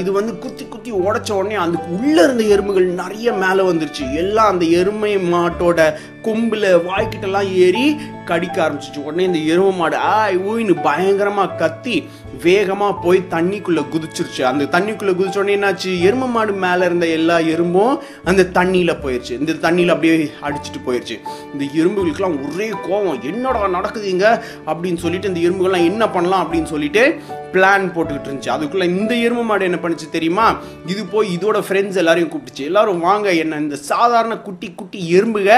இது 0.00 0.10
வந்து 0.18 0.32
குத்தி 0.44 0.64
குத்தி 0.64 0.92
உடச்ச 1.06 1.30
உடனே 1.38 1.56
அதுக்கு 1.64 1.88
உள்ளே 1.98 2.22
இருந்த 2.26 2.44
எறும்புகள் 2.54 2.86
நிறைய 3.00 3.32
மேலே 3.42 3.62
வந்துருச்சு. 3.70 4.04
எல்லாம் 4.22 4.50
அந்த 4.52 4.64
எருமை 4.80 5.12
மாட்டோட 5.34 5.88
கொம்பில் 6.28 6.68
வாய்க்கிட்டலாம் 6.88 7.50
ஏறி 7.64 7.86
கடிக்க 8.30 8.56
ஆரம்பிச்சிச்சு. 8.64 9.04
உடனே 9.08 9.26
இந்த 9.30 9.40
எருமை 9.52 9.72
மாடு 9.80 9.98
ஆய் 10.16 10.38
ஊயின்னு 10.50 10.76
பயங்கரமாக 10.88 11.58
கத்தி 11.62 11.96
வேகமாக 12.42 12.94
போய் 13.04 13.18
தண்ணிக்குள்ளே 13.34 13.82
குதிச்சிருச்சு. 13.92 14.42
அந்த 14.50 14.64
தண்ணிக்குள்ளே 14.74 15.12
குதிச்ச 15.18 15.38
உடனே 15.40 15.54
என்னாச்சு? 15.56 15.90
எருமை 16.08 16.28
மாடு 16.28 16.52
மேலே 16.64 16.84
இருந்த 16.84 17.06
எல்லா 17.18 17.36
எறும்பும் 17.54 17.94
அந்த 18.24 18.42
தண்ணியில் 18.58 19.00
போயிடுச்சு 19.02 19.32
இந்த 19.40 19.52
தண்ணியில் 19.64 19.94
அப்படியே 19.94 20.14
அடிச்சிட்டு 20.48 20.80
போயிடுச்சு 20.86 21.16
இந்த 21.52 21.64
எறும்புகளுக்கெல்லாம் 21.80 22.38
ஒரே 22.46 22.68
கோவம். 22.86 23.20
என்னடா 23.32 23.66
நடக்குதுங்க? 23.76 24.28
அப்படின்னு 24.70 25.02
சொல்லிட்டு 25.04 25.30
இந்த 25.32 25.42
எறும்புகள்லாம் 25.46 25.88
என்ன 25.90 26.10
பண்ணலாம் 26.16 26.44
அப்படின்னு 26.44 26.70
சொல்லிட்டு 26.74 27.04
பிளான் 27.54 27.86
போட்டுக்கிட்டு 27.94 28.28
இருந்துச்சு. 28.28 28.50
அதுக்குள்ளே 28.56 28.86
இந்த 28.86 29.12
எருமை 29.26 29.44
மாடு 29.44 29.68
என்ன 29.68 29.78
பண்ணுச்சு 29.82 30.08
தெரியுமா? 30.16 30.46
இது 30.92 31.04
போய் 31.14 31.32
இதோட 31.36 31.58
ஃப்ரெண்ட்ஸ் 31.68 32.00
எல்லாரையும் 32.02 32.30
கூப்பிட்டுச்சு. 32.32 32.68
எல்லாரும் 32.70 33.00
வாங்க 33.00 33.28
என்ன 33.42 33.58
இந்த 33.64 33.76
சாதாரண 33.90 34.34
குட்டி 34.48 34.68
குட்டி 34.80 35.00
எறும்புக 35.18 35.50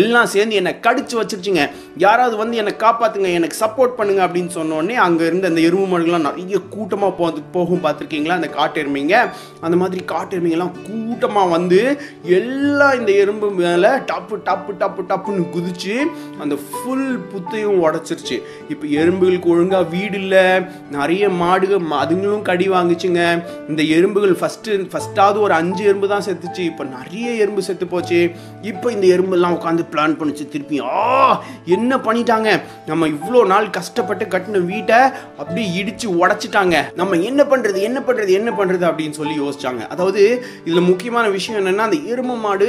எல்லாம் 0.00 0.30
சேர்ந்து 0.34 0.58
என்னை 0.60 0.74
கடிச்சு 0.86 1.14
வச்சிருச்சுங்க. 1.20 1.64
யாராவது 2.06 2.36
வந்து 2.36 2.56
என்னை 2.56 2.74
காப்பாற்றுங்க 2.84 3.30
எனக்கு 3.40 3.58
சப்போர்ட் 3.64 3.98
பண்ணுங்க 4.00 4.22
அப்படின்னு 4.26 4.52
சொன்னோடனே 4.58 4.96
அங்கே 5.06 5.26
இருந்த 5.26 5.48
அந்த 5.48 5.60
எருமை 5.60 5.86
மாடுகள்லாம் 5.92 6.25
நிறைய 6.26 6.58
கூட்டமாக 6.58 7.12
போ 7.12 7.32
போகும் 7.52 7.84
பார்த்துருக்கீங்களா? 7.84 8.28
அந்த 8.28 8.48
காட்டு 8.48 8.82
எருமைங்க? 8.82 9.30
அந்த 9.60 9.76
மாதிரி 9.76 10.04
காட்டு 10.04 10.36
எருமைங்கெல்லாம் 10.36 10.70
கூட்டமாக 10.82 11.48
வந்து 11.48 12.00
எல்லாம் 12.22 12.98
இந்த 12.98 13.12
எறும்பு 13.12 13.50
மேலே 13.50 13.88
டப்பு 13.88 14.34
டப்பு 14.44 14.72
டப்பு 14.78 15.00
டப்புன்னு 15.08 15.46
குதிச்சு 15.56 15.94
அந்த 16.38 16.56
ஃபுல் 16.56 17.18
புத்தையும் 17.18 17.84
உடைச்சிருச்சு. 17.86 18.42
இப்போ 18.68 18.86
எறும்புகளுக்கு 18.86 19.44
ஒழுங்காக 19.44 19.82
வீடு 19.82 20.18
இல்லை. 20.18 20.60
நிறைய 20.90 21.28
மாடுகள் 21.28 21.78
ம- 21.78 22.02
அதுங்களும் 22.02 22.42
கடி 22.42 22.68
வாங்குச்சுங்க. 22.68 23.44
இந்த 23.68 23.82
எறும்புகள் 23.82 24.36
ஃபஸ்ட்டு 24.40 24.66
ஃபஸ்ட்டாவது 24.66 25.40
ஒரு 25.40 25.54
அஞ்சு 25.54 25.84
எறும்பு 25.84 26.08
தான் 26.08 26.22
செத்துச்சு. 26.24 26.58
இப்போ 26.58 26.84
நிறைய 26.84 27.30
எறும்பு 27.30 27.62
செத்து 27.62 27.86
போச்சு. 27.86 28.30
இப்போ 28.62 28.92
இந்த 28.92 29.06
எறும்பெல்லாம் 29.06 29.54
உட்காந்து 29.54 29.84
பிளான் 29.90 30.16
பண்ணுச்சு. 30.16 30.48
திருப்பி 30.48 30.80
ஆ 30.80 31.44
என்ன 31.64 31.96
பண்ணிட்டாங்க? 31.96 32.60
நம்ம 32.86 33.08
இவ்வளோ 33.08 33.46
நாள் 33.46 33.70
கஷ்டப்பட்டு 33.70 34.24
கட்டின 34.24 34.64
வீட்டை 34.64 34.96
அப்படியே 35.38 35.82
இடிச்சு 35.82 36.15
உடைச்சிட்டாங்க. 36.22 36.76
நம்ம 37.00 37.16
என்ன 37.30 37.42
பண்ணுறது 37.50 37.78
என்ன 37.88 37.98
பண்ணுறது 38.06 38.32
என்ன 38.38 38.50
பண்ணுறது 38.58 38.84
அப்படின்னு 38.88 39.18
சொல்லி 39.20 39.34
யோசிச்சாங்க. 39.42 39.82
அதாவது 39.94 40.22
இதில் 40.66 40.88
முக்கியமான 40.90 41.26
விஷயம் 41.36 41.58
என்னன்னா 41.60 41.86
அந்த 41.88 41.98
எருமை 42.12 42.36
மாடு 42.44 42.68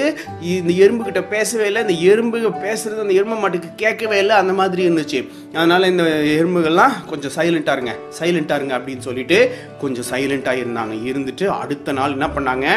இந்த 0.56 0.72
எறும்புக்கிட்ட 0.84 1.24
பேசவே 1.36 1.68
இல்லை 1.70 1.84
இந்த 1.86 1.98
எறும்பு 2.12 2.40
பேசுறது 2.66 3.04
அந்த 3.06 3.18
எருமை 3.20 3.38
மாட்டுக்கு 3.44 3.70
கேட்கவே 3.84 4.20
இல்லை 4.24 4.36
அந்த 4.44 4.56
மாதிரி 4.62 4.82
இருந்துச்சு. 4.88 5.22
அதனால் 5.58 5.90
இந்த 5.94 6.04
எறும்புகள்லாம் 6.38 6.96
கொஞ்சம் 7.12 7.36
சைலண்ட்டாக 7.38 7.78
இருங்க 7.78 7.96
சைலண்ட்டாக 8.20 8.60
இருங்க 8.60 8.76
அப்படின்னு 8.80 9.06
சொல்லிட்டு 9.10 9.40
கொஞ்சம் 9.84 10.10
சைலண்ட்டாக 10.12 10.62
இருந்தாங்க. 10.64 10.96
இருந்துட்டு 11.12 11.48
அடுத்த 11.62 11.96
நாள் 12.00 12.16
என்ன 12.18 12.30
பண்ணாங்க? 12.38 12.68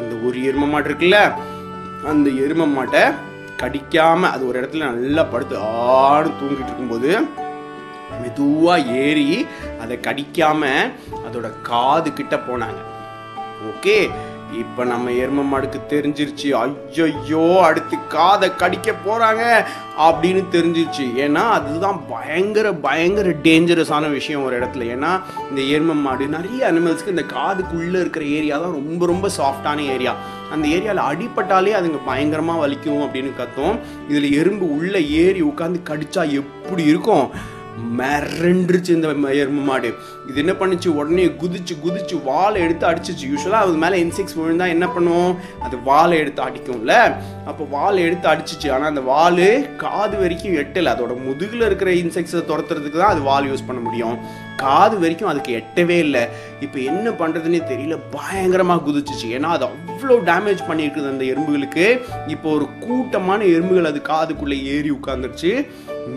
அந்த 0.00 0.12
ஒரு 0.28 0.38
எருமை 0.50 0.68
மாடு 0.74 0.88
இருக்குல்ல 0.90 1.18
அந்த 2.12 2.28
எருமை 2.44 2.66
மாட்டை 2.76 3.02
கடிக்காம 3.62 4.28
அது 4.34 4.42
ஒரு 4.50 4.56
இடத்துல 4.60 4.86
நல்லா 4.92 5.22
படுத்து 5.32 5.56
ஆடு 6.04 6.28
தூங்கிட்டு 6.38 6.70
இருக்கும்போது 6.70 7.10
மெதுவாக 8.22 8.94
ஏறி 9.02 9.26
அதை 9.82 9.98
கடிக்காம 10.08 10.72
அதோட 11.26 11.48
காது 11.70 12.10
கிட்ட 12.18 12.36
போனாங்க. 12.48 12.80
ஓகே 13.70 13.96
இப்போ 14.60 14.82
நம்ம 14.90 15.10
எரும 15.22 15.42
மாடுக்கு 15.50 15.80
தெரிஞ்சிருச்சு. 15.92 16.48
ஐயோ 16.60 17.42
அடுத்து 17.66 17.96
காதை 18.14 18.48
கடிக்க 18.62 18.92
போறாங்க 19.04 19.42
அப்படின்னு 20.06 20.42
தெரிஞ்சிருச்சு. 20.54 21.04
ஏன்னா 21.24 21.42
அதுதான் 21.56 21.98
பயங்கர 22.12 22.72
பயங்கர 22.86 23.34
டேஞ்சரஸான 23.44 24.10
விஷயம் 24.16 24.44
ஒரு 24.46 24.56
இடத்துல. 24.60 24.88
ஏன்னா 24.94 25.12
இந்த 25.50 25.60
எரும 25.76 25.96
மாடு 26.06 26.26
நிறைய 26.36 26.64
அனிமல்ஸ்க்கு 26.70 27.14
இந்த 27.14 27.26
காதுக்குள்ள 27.36 27.94
இருக்கிற 28.02 28.26
ஏரியா 28.38 28.58
தான் 28.64 28.76
ரொம்ப 28.80 29.06
ரொம்ப 29.12 29.30
சாஃப்டான 29.38 29.86
ஏரியா 29.94 30.14
அந்த 30.54 30.66
ஏரியாவில் 30.76 31.08
அடிப்பட்டாலே 31.10 31.76
அதுங்க 31.80 32.00
பயங்கரமாக 32.10 32.62
வலிக்கும் 32.64 33.04
அப்படின்னு 33.06 33.32
கத்தும். 33.40 33.78
இதில் 34.10 34.28
எறும்பு 34.40 34.66
உள்ளே 34.78 35.02
ஏறி 35.22 35.42
உட்காந்து 35.50 35.80
கடிச்சா 35.92 36.24
எப்படி 36.42 36.84
இருக்கும்? 36.92 37.26
மிரண்டுருச்சு 37.98 38.90
இந்த 38.96 39.08
எருமை 39.40 39.62
மாடு. 39.68 39.90
இது 40.28 40.38
என்ன 40.42 40.52
பண்ணுச்சு? 40.60 40.88
உடனே 41.00 41.24
குதிச்சு 41.42 41.74
குதிச்சு 41.84 42.16
வாழை 42.28 42.58
எடுத்து 42.66 42.84
அடிச்சிச்சு 42.90 43.24
யூஸ்வலாக 43.32 43.66
அது 43.66 43.80
மேலே 43.84 43.96
இன்செக்ட்ஸ் 44.04 44.36
விழுந்தா 44.40 44.66
என்ன 44.76 44.88
பண்ணும் 44.88 45.30
அது 45.66 45.76
வாழை 45.88 46.18
எடுத்து 46.18 46.42
அடிக்கும்ல. 46.48 46.94
அப்போ 47.52 47.64
வாழை 47.76 48.00
எடுத்து 48.08 48.28
அடிச்சிச்சு. 48.32 48.68
ஆனால் 48.74 48.90
அந்த 48.92 49.04
வால் 49.12 49.46
காது 49.84 50.16
வரைக்கும் 50.22 50.58
எட்டலை. 50.62 50.92
அதோட 50.94 51.14
முதுகில் 51.26 51.66
இருக்கிற 51.70 51.92
இன்செக்ட்ஸை 52.02 52.44
துரத்துறதுக்கு 52.52 53.02
தான் 53.02 53.14
அது 53.14 53.22
வால் 53.30 53.50
யூஸ் 53.50 53.68
பண்ண 53.70 53.82
முடியும். 53.88 54.16
காது 54.64 54.96
வரைக்கும் 55.02 55.30
அதுக்கு 55.30 55.52
எட்டவே 55.60 55.98
இல்லை. 56.06 56.24
இப்போ 56.64 56.78
என்ன 56.90 57.10
பண்ணுறதுன்னே 57.20 57.60
தெரியல. 57.72 57.96
பயங்கரமாக 58.16 58.84
குதிச்சிச்சு. 58.86 59.28
ஏன்னா 59.36 59.50
அது 59.56 59.64
அவ்வளோ 59.66 60.16
டேமேஜ் 60.30 60.66
பண்ணியிருக்குது 60.70 61.12
அந்த 61.12 61.24
எறும்புகளுக்கு. 61.32 61.86
இப்போ 62.34 62.48
ஒரு 62.56 62.66
கூட்டமான 62.86 63.40
எறும்புகள் 63.54 63.90
அது 63.92 64.02
காதுக்குள்ளே 64.12 64.58
ஏறி 64.74 64.90
உட்காந்துருச்சு 64.98 65.52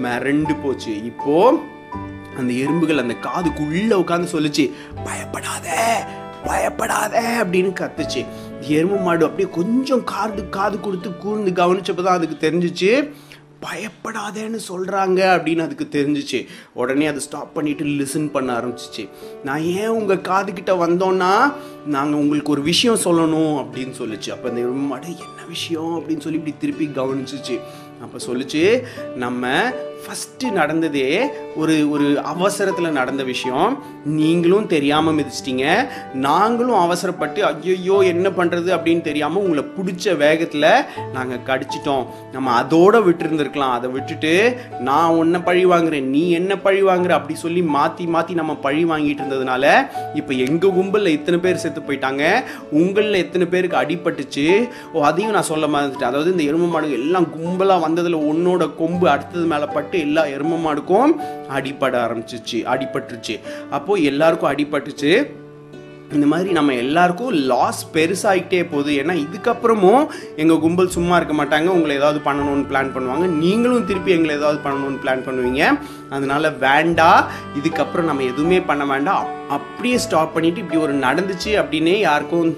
மிரண்டு 0.03 0.61
போச்சு. 0.63 1.03
இப்போ 1.03 1.59
அந்த 2.37 2.53
எறும்புகள் 2.53 2.97
அந்த 2.97 3.15
காதுக்குள்ள 3.21 4.03
உட்காந்து 4.03 4.27
சொல்லுச்சு 4.31 4.71
பயப்படாத 5.03 6.05
பயப்படாத 6.43 7.45
அப்படின்னு 7.47 7.73
கத்துச்சு. 7.79 8.25
எறும்பு 8.61 8.95
மாடு 8.95 9.25
அப்படியே 9.25 9.49
கொஞ்சம் 9.49 10.03
காது 10.03 10.49
காது 10.49 10.79
கொடுத்து 10.79 11.17
கூர்ந்து 11.17 11.51
கவனிச்சப்பதான் 11.51 12.05
அதுக்கு 12.05 12.51
தெரிஞ்சிச்சு. 12.51 13.13
பயப்படாதேன்னு 13.61 14.59
சொல்கிறாங்க 14.69 15.19
அப்படின்னு 15.19 15.59
அதுக்கு 15.59 15.87
தெரிஞ்சிச்சு. 15.91 16.45
உடனே 16.73 17.05
அதை 17.05 17.19
ஸ்டாப் 17.19 17.53
பண்ணிட்டு 17.53 17.83
லிசன் 17.83 18.31
பண்ண 18.31 18.57
ஆரம்பிச்சிச்சு. 18.57 19.09
நான் 19.43 19.61
ஏன் 19.61 19.87
உங்கள் 19.87 20.17
காதுகிட்ட 20.17 20.65
வந்தோன்னா 20.65 21.53
நாங்கள் 21.85 22.19
உங்களுக்கு 22.19 22.51
ஒரு 22.51 22.61
விஷயம் 22.61 22.99
சொல்லணும் 23.03 23.57
அப்படின்னு 23.57 23.93
சொல்லிச்சு. 23.97 24.29
அப்போ 24.29 24.49
அந்த 24.49 24.61
எறும்பு 24.61 24.87
மாடு 24.87 25.07
என்ன 25.07 25.45
விஷயம்? 25.47 26.03
அப்படின்னு 26.03 26.19
சொல்லி 26.19 26.37
இப்படி 26.37 26.55
திருப்பி 26.59 27.01
கவனிச்சிச்சு. 27.01 27.59
அப்போ 28.03 28.17
சொல்லிச்சு 28.27 28.63
நம்ம 29.15 29.43
ஃபஸ்ட்டு 30.05 30.47
நடந்ததே 30.57 31.07
ஒரு 31.61 31.75
ஒரு 31.93 32.07
அவசரத்தில் 32.31 32.95
நடந்த 32.97 33.23
விஷயம். 33.29 33.69
நீங்களும் 34.19 34.67
தெரியாமல் 34.73 35.15
மிதிச்சிட்டீங்க. 35.17 35.65
நாங்களும் 36.25 36.79
அவசரப்பட்டு 36.85 37.39
ஐயோ 37.49 37.97
என்ன 38.13 38.27
பண்ணுறது 38.37 38.69
அப்படின்னு 38.75 39.03
தெரியாமல் 39.07 39.43
உங்களை 39.45 39.63
பிடிச்ச 39.75 40.15
வேகத்தில் 40.23 40.67
நாங்கள் 41.15 41.43
கடிச்சிட்டோம். 41.49 42.03
நம்ம 42.33 42.51
அதோட 42.61 43.01
விட்டுருந்துருக்கலாம். 43.07 43.75
அதை 43.77 43.89
விட்டுட்டு 43.95 44.33
நான் 44.89 45.17
ஒன்றை 45.21 45.41
பழி 45.47 45.63
வாங்குறேன் 45.73 46.09
நீ 46.15 46.23
என்ன 46.39 46.57
பழி 46.65 46.81
வாங்குற 46.89 47.13
அப்படி 47.19 47.37
சொல்லி 47.45 47.63
மாற்றி 47.77 48.07
மாற்றி 48.15 48.35
நம்ம 48.41 48.55
பழி 48.65 48.83
வாங்கிட்டு 48.91 49.23
இருந்ததுனால 49.23 49.63
இப்போ 50.21 50.33
எங்கள் 50.47 50.75
கும்பலில் 50.79 51.15
இத்தனை 51.17 51.39
பேர் 51.45 51.63
செத்து 51.65 51.83
போயிட்டாங்க. 51.87 52.23
உங்களில் 52.81 53.21
எத்தனை 53.23 53.47
பேருக்கு 53.55 53.81
அடிபட்டுச்சு? 53.83 54.47
ஓ 54.93 55.05
அதையும் 55.11 55.35
நான் 55.37 55.49
சொல்ல 55.53 55.67
மாதிரி 55.77 56.09
அதாவது 56.11 56.35
இந்த 56.35 56.45
எருமை 56.51 56.69
மாடுங்க 56.75 57.01
எல்லாம் 57.03 57.29
கும்பலாக 57.37 57.85
வந்ததில் 57.87 58.19
உன்னோட 58.33 58.63
கொம்பு 58.83 59.05
அடுத்தது 59.15 59.47
மேலே 59.53 59.67
பட்டு 59.75 59.92
எல்லா 59.99 60.25
எருமை 60.25 60.65
மாடுக்கும் 60.65 61.15
அடிபட 61.49 61.95
ஆரம்பிச்சிச்சு 62.05 62.59
அடிபட்டுருச்சு. 62.73 63.39
அப்போது 63.69 64.03
எல்லாருக்கும் 64.03 64.51
அடிபட்டுச்சு. 64.51 65.41
இந்த 66.13 66.25
மாதிரி 66.25 66.51
நம்ம 66.51 66.73
எல்லாருக்கும் 66.73 67.33
லாஸ் 67.33 67.89
பெருசாகிட்டே 67.93 68.65
போகுது. 68.71 68.91
ஏன்னா 68.93 69.25
இதுக்கப்புறமும் 69.25 70.07
எங்கள் 70.35 70.59
கும்பல் 70.59 70.89
சும்மா 70.89 71.15
இருக்க 71.15 71.43
மாட்டாங்க. 71.43 71.65
உங்களை 71.65 71.95
ஏதாவது 71.95 72.19
பண்ணணும்னு 72.25 72.65
பிளான் 72.71 72.91
பண்ணுவாங்க. 72.95 73.25
நீங்களும் 73.27 73.85
திருப்பி 73.85 74.11
எங்களை 74.11 74.35
ஏதாவது 74.35 74.59
பண்ணணும்னு 74.65 74.99
பிளான் 75.03 75.23
பண்ணுவீங்க. 75.27 75.79
அதனால 76.09 76.49
வேண்டாம் 76.49 77.25
இதுக்கப்புறம் 77.63 78.03
நம்ம 78.03 78.21
எதுவுமே 78.21 78.61
பண்ண 78.61 78.85
வேண்டாம். 78.85 79.25
அப்படியே 79.49 79.97
ஸ்டாப் 79.97 80.33
பண்ணிட்டு 80.33 80.59
இப்படி 80.59 80.81
ஒரு 80.81 80.95
நடந்துச்சு 80.95 81.51
அப்படின்னே 81.63 81.99
யாருக்கும் 81.99 82.57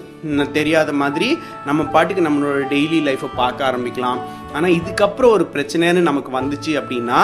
தெரியாத 0.52 0.94
மாதிரி 0.94 1.38
நம்ம 1.66 1.84
பாட்டுக்கு 1.84 2.30
நம்மளோட 2.30 2.74
டெய்லி 2.74 3.00
லைஃப்பை 3.08 3.30
பார்க்க 3.36 3.72
ஆரம்பிக்கலாம். 3.72 4.20
ஆனால் 4.56 4.76
இதுக்கப்புறம் 4.80 5.36
ஒரு 5.38 5.48
பிரச்சனைன்னு 5.54 6.10
நமக்கு 6.10 6.32
வந்துச்சு 6.40 6.74
அப்படின்னா 6.82 7.22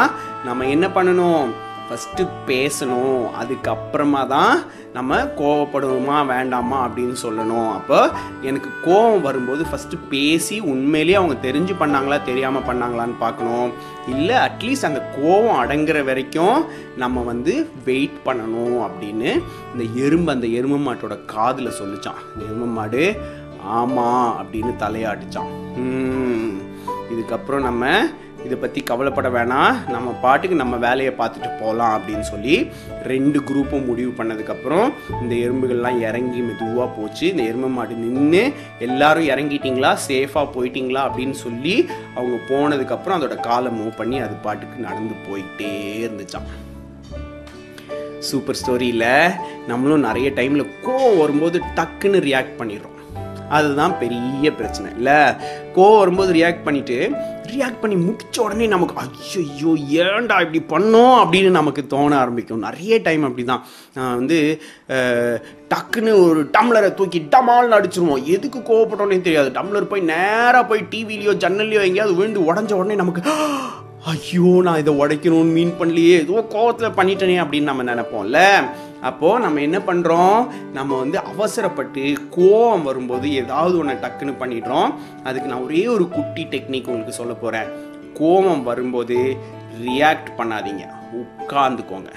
நம்ம 0.48 0.68
என்ன 0.76 0.86
பண்ணணும்? 0.96 1.44
ஃபஸ்ட்டு 1.88 2.24
பேசணும். 2.50 3.24
அதுக்கப்புறமா 3.40 4.20
தான் 4.34 4.54
நம்ம 4.94 5.18
கோவப்படணுமா 5.40 6.18
வேண்டாமா 6.32 6.78
அப்படின்னு 6.86 7.16
சொல்லணும். 7.24 7.70
அப்போ 7.78 7.98
எனக்கு 8.50 8.70
கோவம் 8.86 9.26
வரும்போது 9.28 9.64
ஃபஸ்ட்டு 9.70 10.00
பேசி 10.14 10.56
உண்மையிலேயே 10.74 11.18
அவங்க 11.20 11.36
தெரிஞ்சு 11.48 11.74
பண்ணாங்களா 11.82 12.18
தெரியாமல் 12.30 12.68
பண்ணாங்களான்னு 12.70 13.18
பார்க்கணும். 13.26 13.70
இல்லை 14.14 14.38
அட்லீஸ்ட் 14.48 14.90
அந்த 14.90 15.02
கோவம் 15.18 15.60
அடங்குற 15.64 16.00
வரைக்கும் 16.10 16.58
நம்ம 17.04 17.24
வந்து 17.32 17.56
வெயிட் 17.90 18.18
பண்ணணும் 18.26 18.80
அப்படின்னு 18.88 19.30
இந்த 19.74 19.86
எறும்பு 20.06 20.36
அந்த 20.36 20.50
எருமை 20.60 20.80
மாட்டோட 20.88 21.18
காதில் 21.36 21.78
சொல்லிச்சான். 21.82 22.22
இந்த 22.34 22.44
எருமை 22.50 22.70
மாடு 22.80 23.06
ஆமாம் 23.80 24.30
அப்படின்னு 24.42 24.74
தலையாடிச்சான் 24.86 25.52
இதுக்கப்புறம் 27.12 27.68
நம்ம 27.70 27.86
இதை 28.46 28.56
பற்றி 28.58 28.80
கவலைப்பட 28.82 29.30
வேணாம். 29.30 29.76
நம்ம 29.90 30.12
பாட்டுக்கு 30.22 30.56
நம்ம 30.62 30.76
வேலையை 30.86 31.12
பார்த்துட்டு 31.18 31.50
போகலாம் 31.60 31.94
அப்படின்னு 31.98 32.26
சொல்லி 32.30 32.56
ரெண்டு 33.12 33.40
குரூப்பும் 33.40 33.86
முடிவு 33.86 34.12
பண்ணதுக்கப்புறம் 34.18 34.88
இந்த 35.22 35.34
எறும்புகள்லாம் 35.36 36.00
இறங்கி 36.08 36.40
மெதுவாக 36.40 36.88
போச்சு. 36.98 37.26
இந்த 37.30 37.44
எருமை 37.44 37.70
மாடு 37.70 37.96
நின்று 38.04 38.54
எல்லாரும் 38.80 39.30
இறங்கிட்டிங்களா? 39.34 39.92
சேஃபாக 40.08 40.48
போயிட்டீங்களா? 40.56 41.04
அப்படின்னு 41.08 41.38
சொல்லி 41.46 41.76
அவங்க 42.16 42.38
போனதுக்கப்புறம் 42.52 43.18
அதோட 43.20 43.38
காலை 43.50 43.72
மூவ் 43.80 43.96
பண்ணி 43.98 44.20
அது 44.20 44.36
பாட்டுக்கு 44.48 44.88
நடந்து 44.88 45.16
போயிட்டே 45.28 45.72
இருந்துச்சான் 46.06 46.50
சூப்பர் 48.30 48.58
ஸ்டோரியில் 48.60 49.34
நம்மளும் 49.68 50.06
நிறைய 50.08 50.30
டைமில் 50.30 50.72
கோவம் 50.88 51.20
வரும்போது 51.20 51.60
டக்குன்னு 51.76 52.20
ரியாக்ட் 52.28 52.58
பண்ணிடுறோம். 52.60 52.98
அதுதான் 53.58 53.94
பெரிய 54.02 54.48
பிரச்சனை. 54.60 54.90
இல்லை 54.98 55.20
கோவம் 55.76 56.00
வரும்போது 56.02 56.32
ரியாக்ட் 56.38 56.66
பண்ணிட்டு 56.68 56.98
ரியாக்ட் 57.52 57.82
பண்ணி 57.82 57.98
முடிச்ச 58.06 58.38
உடனே 58.44 58.66
நமக்கு 58.74 58.96
ஐயோ 59.42 59.72
ஏன்டா 60.04 60.36
இப்படி 60.46 60.62
பண்ணோம் 60.74 61.16
அப்படின்னு 61.22 61.52
நமக்கு 61.60 61.82
தோண 61.94 62.12
ஆரம்பிக்கும். 62.24 62.66
நிறைய 62.68 63.00
டைம் 63.08 63.24
அப்படி 63.28 63.44
தான் 63.52 63.64
நான் 63.98 64.18
வந்து 64.20 64.40
டக்குன்னு 65.74 66.14
ஒரு 66.28 66.42
டம்ளரை 66.56 66.90
தூக்கி 67.00 67.22
டமால்னு 67.36 67.78
அடிச்சிருவோம் 67.80 68.26
எதுக்கு 68.36 68.62
கோவப்பட்டோன்னே 68.70 69.20
தெரியாது. 69.28 69.52
டம்ளர் 69.58 69.92
போய் 69.94 70.10
நேராக 70.14 70.64
போய் 70.72 70.90
டிவிலையோ 70.94 71.36
ஜன்னல்லையோ 71.46 71.84
எங்கேயாவது 71.90 72.18
விழுந்து 72.20 72.48
உடஞ்ச 72.52 72.74
உடனே 72.82 72.98
நமக்கு 73.02 73.24
ஐயோ 74.12 74.52
நான் 74.68 74.80
இதை 74.82 74.94
உடைக்கணும்னு 75.02 75.56
மீன் 75.58 75.76
பண்ணலையே. 75.80 76.16
ஏதோ 76.24 76.46
கோவத்தில் 76.54 76.96
பண்ணிட்டேனே 77.00 77.36
அப்படின்னு 77.42 77.70
நம்ம 77.72 77.84
நினைப்போம்ல. 77.90 78.40
அப்போது 79.02 79.44
நம்ம 79.44 79.60
என்ன 79.60 79.78
பண்ணுறோம் 79.78 80.48
நம்ம 80.74 81.00
வந்து 81.00 81.20
அவசரப்பட்டு 81.20 82.02
கோவம் 82.38 82.82
வரும்போது 82.82 83.34
ஏதாவது 83.34 83.78
ஒன்று 83.78 83.94
டக்குன்னு 83.94 84.34
பண்ணிடுறோம். 84.42 84.94
அதுக்கு 85.24 85.50
நான் 85.50 85.64
ஒரே 85.64 85.88
ஒரு 85.88 86.10
குட்டி 86.10 86.46
டெக்னிக் 86.46 86.86
உங்களுக்கு 86.86 87.14
சொல்ல 87.14 87.34
போகிறேன் 87.34 87.70
கோவம் 88.20 88.64
வரும்போது 88.64 89.38
ரியாக்ட் 89.82 90.32
பண்ணாதீங்க. 90.38 90.86
உட்காந்துக்கோங்க 91.22 92.12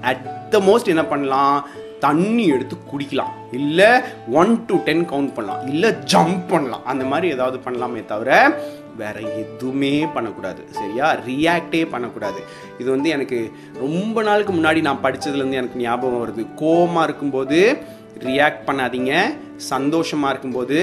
அட் 0.00 0.48
த 0.48 0.58
மோஸ்ட் 0.58 0.92
என்ன 0.94 1.04
பண்ணலாம்? 1.04 1.66
தண்ணி 2.00 2.46
எடுத்து 2.46 2.76
குடிக்கலாம். 2.90 3.34
இல்லை 3.52 3.86
ஒன் 4.32 4.64
டு 4.64 4.76
டென் 4.76 5.08
கவுண்ட் 5.08 5.34
பண்ணலாம். 5.34 5.66
இல்லை 5.66 5.90
ஜம்ப் 5.90 6.42
பண்ணலாம். 6.48 6.84
அந்த 6.84 7.04
மாதிரி 7.04 7.28
ஏதாவது 7.32 7.58
பண்ணலாமே 7.64 8.04
தவிர 8.04 8.60
வேற 8.96 9.20
எதுவுமே 9.20 10.06
பண்ணக்கூடாது. 10.06 10.64
சரியா? 10.70 11.16
ரியாக்டே 11.16 11.90
பண்ணக்கூடாது. 11.90 12.40
இது 12.78 12.90
வந்து 12.90 13.08
எனக்கு 13.08 13.52
ரொம்ப 13.74 14.22
நாளுக்கு 14.22 14.52
முன்னாடி 14.52 14.80
நான் 14.80 15.00
படிச்சதுலேருந்து 15.02 15.52
எனக்கு 15.52 15.80
ஞாபகம் 15.80 16.22
வருது. 16.22 16.46
கோபமாக 16.54 17.06
இருக்கும்போது 17.06 17.78
ரியாக்ட் 18.18 18.66
பண்ணாதீங்க. 18.66 19.36
சந்தோஷமாக 19.56 20.30
இருக்கும்போது 20.30 20.78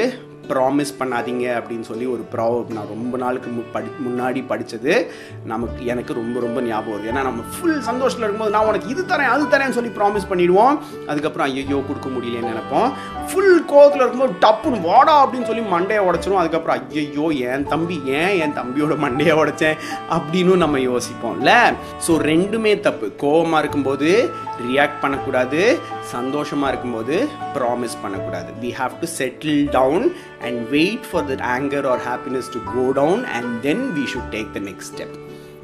ப்ராமிஸ் 0.50 0.94
பண்ணாதீங்க 1.00 1.64
அப்படின்னு 1.64 1.82
சொல்லி 1.82 2.06
ஒரு 2.06 2.26
ப்ராவப் 2.32 2.72
நான் 2.72 2.88
ரொம்ப 2.88 3.18
நாளுக்கு 3.18 3.50
மு- 3.50 3.72
படி 3.72 3.88
முன்னாடி 4.08 4.48
படித்தது 4.48 5.12
நமக்கு 5.46 5.86
எனக்கு 5.86 6.14
ரொம்ப 6.14 6.40
ரொம்ப 6.40 6.62
ஞாபகம் 6.62 7.00
வருது. 7.00 7.10
ஏன்னா 7.10 7.22
நம்ம 7.22 7.44
ஃபுல் 7.60 7.82
சந்தோஷத்தில் 7.82 8.30
இருக்கும்போது 8.30 8.50
நான் 8.50 8.66
உனக்கு 8.66 8.88
இது 8.88 9.04
தரேன் 9.04 9.30
அது 9.30 9.46
தரேன்னு 9.46 9.70
சொல்லி 9.70 9.90
ப்ராமிஸ் 9.90 10.30
பண்ணிடுவோம். 10.30 10.80
அதுக்கப்புறம் 11.08 11.48
ஐயோ 11.48 11.84
கொடுக்க 11.88 12.10
முடியலன்னு 12.10 12.52
நினைப்போம். 12.54 12.92
ஃபுல் 13.32 13.66
கோவத்தில் 13.68 13.96
இருக்கும்போது 13.96 14.34
டப்புன்னு 14.48 14.82
வாடா 14.82 15.28
அப்படின்னு 15.28 15.46
சொல்லி 15.46 15.62
மண்டையை 15.62 16.00
உடைச்சிரும். 16.00 16.36
அதுக்கப்புறம் 16.36 16.90
ஐயோ 16.90 17.28
என் 17.28 17.68
தம்பி 17.68 18.02
ஏன் 18.06 18.40
என் 18.40 18.54
தம்பியோட 18.54 18.96
மண்டையை 18.96 19.34
உடைச்சேன் 19.34 19.78
அப்படின்னு 20.10 20.58
நம்ம 20.58 20.78
யோசிப்போம்ல. 20.78 21.74
ஸோ 22.08 22.12
ரெண்டுமே 22.12 22.80
தப்பு. 22.80 23.12
கோவமாக 23.20 23.60
இருக்கும்போது 23.60 24.30
ரியாக்ட் 24.68 25.00
பண்ணக்கூடாது. 25.02 25.80
சந்தோஷமாக 26.02 26.68
இருக்கும்போது 26.68 27.28
ப்ராமிஸ் 27.54 27.98
பண்ணக்கூடாது. 28.02 28.52
We 28.62 28.66
have 28.66 28.92
to 29.00 29.08
settle 29.18 29.70
down 29.70 30.14
and 30.44 30.70
wait 30.70 31.12
for 31.12 31.32
that 31.32 31.40
anger 31.40 31.88
or 31.88 32.00
happiness 32.00 32.50
to 32.54 32.64
go 32.76 32.92
down 32.94 33.26
and 33.26 33.62
then 33.62 33.94
we 33.96 34.00
should 34.00 34.34
take 34.34 34.52
the 34.52 34.60
next 34.60 34.88
step. 34.96 35.08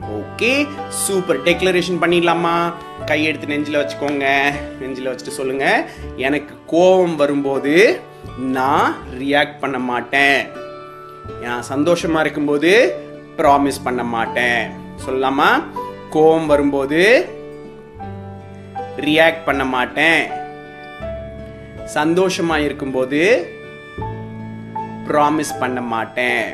Okay 0.01 0.67
super 0.89 1.43
declaration 1.43 2.01
பண்ணிடலாமா? 2.01 2.73
கையெடுத்து 3.05 3.45
நெஞ்சில் 3.45 3.75
வச்சுக்கோங்க. 3.75 4.53
நெஞ்சில் 4.79 5.07
வச்சுட்டு 5.07 5.27
சொல்லுங்க. 5.27 5.89
எனக்கு 6.15 6.55
கோபம் 6.65 7.15
வரும்போது 7.15 7.99
நான் 8.37 8.95
ரியாக்ட் 9.19 9.59
பண்ண 9.59 9.79
மாட்டேன். 9.79 10.47
நான் 11.41 11.63
சந்தோஷமா 11.73 12.19
இருக்கும்போது 12.19 12.95
ப்ராமிஸ் 13.37 13.83
பண்ண 13.83 14.03
மாட்டேன். 14.03 14.71
சொல்லலாமா? 15.05 15.63
கோவம் 16.11 16.45
வரும்போது 16.45 17.29
ரியாக்ட் 18.97 19.43
பண்ண 19.45 19.65
மாட்டேன். 19.65 20.25
சந்தோஷமா 21.93 22.57
இருக்கும்போது 22.57 23.49
ப்ராமிஸ் 25.11 25.59
பண்ண 25.61 25.81
மாட்டேன். 25.93 26.47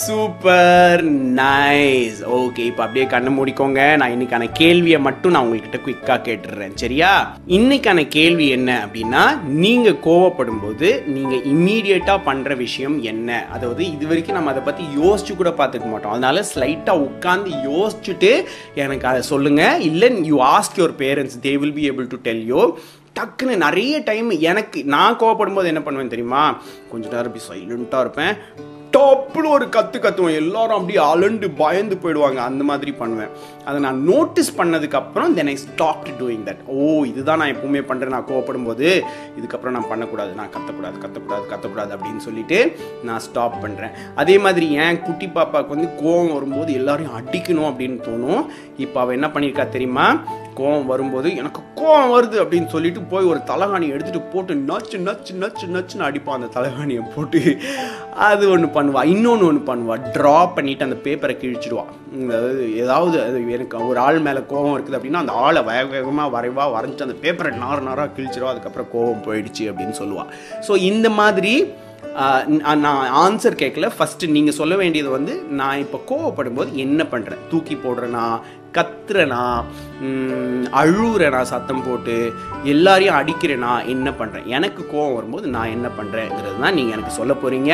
சூப்பர் 0.00 1.02
நைஸ் 1.38 2.18
ஓகே 2.38 2.62
இப்போ 2.70 2.82
அப்படியே 2.84 3.04
கண்ணை 3.12 3.30
மூடிக்கோங்க. 3.36 3.80
நான் 4.00 4.12
இன்னைக்கான 4.14 4.46
கேள்வியை 4.58 4.98
மட்டும் 5.06 5.32
நான் 5.34 5.44
உங்ககிட்ட 5.46 5.78
குயிக்காக 5.84 6.18
கேட்டுடுறேன். 6.26 6.74
சரியா? 6.82 7.12
இன்னைக்கான 7.58 8.04
கேள்வி 8.16 8.46
என்ன 8.56 8.70
அப்படின்னா 8.84 9.22
நீங்கள் 9.62 9.98
கோவப்படும் 10.08 10.60
போது 10.64 10.90
நீங்கள் 11.14 11.46
இம்மீடியட்டா 11.52 12.16
பண்ணுற 12.28 12.56
விஷயம் 12.64 12.98
என்ன? 13.12 13.40
அதாவது 13.54 13.82
இது 13.94 14.06
வரைக்கும் 14.10 14.38
நம்ம 14.38 14.54
அதை 14.54 14.64
பற்றி 14.68 14.84
யோசிச்சு 15.00 15.34
கூட 15.40 15.52
பார்த்துக்க 15.62 15.88
மாட்டோம். 15.92 16.14
அதனால 16.16 16.44
ஸ்லைட்டாக 16.52 17.06
உட்காந்து 17.08 17.50
யோசிச்சுட்டு 17.70 18.32
எனக்கு 18.84 19.08
அதை 19.12 19.22
சொல்லுங்கள் 19.32 19.82
இல்லை 19.90 20.10
you 20.32 20.38
ask 20.54 20.80
your 20.82 20.96
parents 21.04 21.40
they 21.48 21.54
will 21.64 21.76
be 21.80 21.86
able 21.92 22.12
to 22.14 22.20
tell 22.28 22.44
you 22.52 22.62
டக்குன்னு 23.18 23.56
நிறைய 23.56 24.00
டைம் 24.10 24.30
எனக்கு 24.30 24.84
நான் 24.84 25.18
கோவப்படும் 25.18 25.54
போது 25.54 25.66
என்ன 25.66 25.82
பண்ணுவேன் 25.82 26.14
தெரியுமா? 26.16 26.56
கொஞ்ச 26.90 27.08
நேரம் 27.08 27.32
அப்படி 27.32 27.44
சைலண்ட்டாக 27.50 28.00
இருப்பேன். 28.00 28.34
டப்புன்னு 28.96 29.48
ஒரு 29.48 29.68
கற்று 29.68 29.98
கத்துவேன். 30.00 30.34
எல்லாரும் 30.34 30.76
அப்படியே 30.76 31.00
அலண்டு 31.10 31.50
பயந்து 31.56 31.96
போயிடுவாங்க. 31.96 32.34
அந்த 32.34 32.64
மாதிரி 32.64 32.92
பண்ணுவேன். 32.92 33.28
அதை 33.64 33.80
நான் 33.80 34.00
நோட்டீஸ் 34.04 34.50
பண்ணதுக்கப்புறம் 34.56 35.34
then 35.34 35.46
I 35.46 35.56
stop 35.56 36.06
doing 36.20 36.42
that 36.48 36.62
ஓ 36.66 37.04
இதுதான் 37.04 37.38
நான் 37.38 37.52
எப்பவுமே 37.54 37.82
பண்ணுறேன் 37.90 38.14
நான் 38.14 38.26
கோவப்படும் 38.30 38.64
போது 38.64 39.04
இதுக்கப்புறம் 39.40 39.76
நான் 39.76 39.88
பண்ணக்கூடாது. 39.88 40.32
நான் 40.32 40.50
கத்தக்கூடாது 40.56 40.98
கத்தக்கூடாது 41.04 41.44
கத்தக்கூடாது 41.52 41.94
அப்படின்னு 41.96 42.16
சொல்லிட்டு 42.16 42.76
நான் 43.02 43.18
ஸ்டாப் 43.18 43.64
பண்ணுறேன் 43.64 43.94
அதே 44.14 44.38
மாதிரி 44.38 44.72
என் 44.72 45.00
குட்டி 45.02 45.26
பாப்பாவுக்கு 45.26 45.76
வந்து 45.76 45.90
கோவம் 46.02 46.32
வரும்போது 46.32 46.72
எல்லாரையும் 46.72 47.16
அடிக்கணும் 47.20 47.70
அப்படின்னு 47.70 47.98
தோணும். 48.08 48.44
இப்போ 48.76 49.00
அவள் 49.00 49.14
என்ன 49.14 49.30
பண்ணியிருக்கா 49.34 49.68
தெரியுமா? 49.68 50.08
கோவம் 50.60 50.90
வரும்போது 50.92 51.28
எனக்கு 51.40 51.60
கோவம் 51.80 52.12
வருது 52.14 52.36
அப்படின்னு 52.42 52.68
சொல்லிட்டு 52.74 53.02
போய் 53.12 53.30
ஒரு 53.32 53.40
தலைகாணியை 53.50 53.94
எடுத்துட்டு 53.96 54.22
போட்டு 54.32 54.54
நச்சு 54.70 54.98
நச்சு 55.08 55.34
நச்சு 55.42 55.66
நச்சுன்னு 55.76 56.06
அடிப்பான் 56.08 56.38
அந்த 56.38 56.50
தலைகாணியை 56.56 57.04
போட்டு 57.14 57.40
அது 58.28 58.44
ஒன்று 58.54 58.68
பண்ணுவா. 58.76 59.02
இன்னொன்று 59.14 59.48
ஒன்று 59.50 59.62
பண்ணுவா. 59.70 59.96
ட்ரா 60.16 60.36
பண்ணிட்டு 60.56 60.86
அந்த 60.88 60.98
பேப்பரை 61.06 61.36
கிழிச்சிடுவா. 61.42 61.84
அதாவது 62.28 62.62
ஏதாவது 62.82 63.16
அது 63.26 63.38
எனக்கு 63.56 63.84
ஒரு 63.90 64.00
ஆள் 64.06 64.20
மேலே 64.28 64.40
கோவம் 64.52 64.74
இருக்குது 64.76 64.98
அப்படின்னா 64.98 65.22
அந்த 65.24 65.34
ஆளை 65.44 65.62
வேக 65.70 65.84
வேகமாக 65.96 66.34
வரைவா 66.36 66.64
வரைஞ்சிட்டு 66.76 67.08
அந்த 67.08 67.18
பேப்பரை 67.26 67.52
நார் 67.64 67.86
நாராக 67.90 68.14
கிழிச்சிடுவா. 68.16 68.54
அதுக்கப்புறம் 68.54 68.90
கோவம் 68.96 69.24
போயிடுச்சு 69.28 69.66
அப்படின்னு 69.72 69.96
சொல்லுவா. 70.02 70.26
ஸோ 70.68 70.74
இந்த 70.90 71.10
மாதிரி 71.20 71.54
நான் 72.84 73.10
ஆன்சர் 73.22 73.56
கேட்கல 73.60 73.88
ஃபஸ்ட்டு 73.96 74.30
நீங்கள் 74.36 74.56
சொல்ல 74.58 74.74
வேண்டியது 74.80 75.10
வந்து 75.16 75.32
நான் 75.58 75.82
இப்போ 75.82 75.98
கோவப்படும் 76.08 76.56
போது 76.58 76.70
என்ன 76.84 77.02
பண்ணுறேன் 77.12 77.42
தூக்கி 77.50 77.74
போடுறேனா? 77.84 78.24
கத்துறனா? 78.76 79.44
அழுகுறனா 80.80 81.40
சத்தம் 81.52 81.84
போட்டு? 81.86 82.16
எல்லாரையும் 82.72 83.18
அடிக்கிறேனா? 83.20 83.72
என்ன 83.94 84.08
பண்ணுறேன் 84.18 84.48
எனக்கு 84.56 84.82
கோவம் 84.92 85.16
வரும்போது 85.18 85.46
நான் 85.54 85.74
என்ன 85.76 85.88
பண்ணுறேங்கிறது 85.98 86.58
தான் 86.64 86.76
நீங்கள் 86.78 86.96
எனக்கு 86.96 87.18
சொல்ல 87.20 87.34
போகிறீங்க 87.42 87.72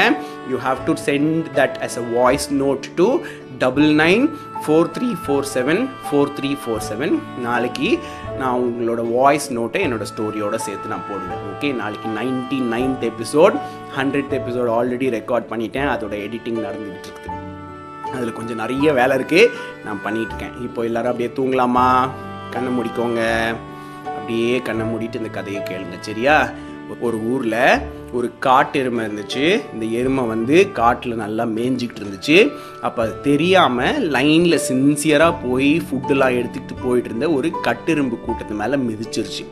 you 0.53 0.59
have 0.69 0.81
to 0.89 0.95
send 1.09 1.51
that 1.59 1.77
as 1.87 1.99
a 2.03 2.05
voice 2.19 2.49
note 2.63 2.87
to 3.01 3.09
double 3.65 3.91
nine 4.03 4.25
four 4.63 4.91
three 4.97 5.09
four 5.25 5.47
seven 5.55 5.83
four 6.07 6.33
three 6.39 6.51
four 6.63 6.83
seven 6.89 7.15
நாளைக்கு 7.47 7.91
நான் 8.41 8.65
உங்களோட 8.67 9.03
வாய்ஸ் 9.19 9.49
நோட்டை 9.59 9.81
என்னோட 9.87 10.07
ஸ்டோரியோட 10.13 10.57
சேர்த்து 10.67 10.93
நான் 10.95 11.09
போடுவேன். 11.11 11.41
ஓகே 11.53 11.71
நாளைக்கு 11.83 12.11
ninety 12.19 12.59
ninth 12.75 13.07
episode 13.13 13.57
hundred 13.99 14.37
episode 14.41 14.71
already 14.79 15.09
record 15.19 15.51
பண்ணிட்டேன். 15.53 15.91
அதோட 15.95 16.15
எடிட்டிங் 16.27 16.61
நடந்துகிட்டு 16.67 17.11
இருக்குது. 17.11 17.36
அதில் 18.15 18.33
கொஞ்சம் 18.33 18.57
நிறைய 18.57 18.93
வேலை 18.93 19.17
இருக்குது 19.17 19.51
நான் 19.85 20.03
பண்ணிட்டு 20.03 20.35
இருக்கேன். 20.35 20.63
இப்போ 20.63 20.83
எல்லாரும் 20.83 21.11
அப்படியே 21.11 21.33
தூங்கலாமா? 21.37 22.09
கண்ணை 22.51 22.79
மூடிக்கோங்க. 22.79 23.23
அப்படியே 24.05 24.63
கண்ணை 24.63 24.87
மூடிட்டு 24.87 25.15
இந்த 25.15 25.29
கதையை 25.29 25.63
கேளுங்க. 25.63 25.97
சரியா? 26.01 26.51
ஒரு 27.01 27.23
ஊரில் 27.23 27.81
ஒரு 28.13 28.33
காட்டு 28.39 28.81
எருமை 28.81 29.07
இருந்துச்சு. 29.07 29.63
இந்த 29.73 29.85
எருமை 29.85 30.25
வந்து 30.25 30.73
காட்டில் 30.73 31.15
நல்லா 31.15 31.45
மேய்ஞ்சிக்கிட்டு 31.45 32.03
இருந்துச்சு. 32.03 32.53
அப்போ 32.83 33.03
அது 33.03 33.21
தெரியாமல் 33.21 34.11
லைனில் 34.11 34.61
சின்சியராக 34.69 35.35
போய் 35.45 35.83
ஃபுட்டெல்லாம் 35.87 36.37
எடுத்துக்கிட்டு 36.39 36.77
போயிட்டு 36.83 37.09
இருந்த 37.09 37.31
ஒரு 37.31 37.51
கட்டெரும்பு 37.65 38.21
கூட்டத்து 38.21 38.55
மேலே 38.55 38.75
மிதிச்சிருச்சு. 38.75 39.45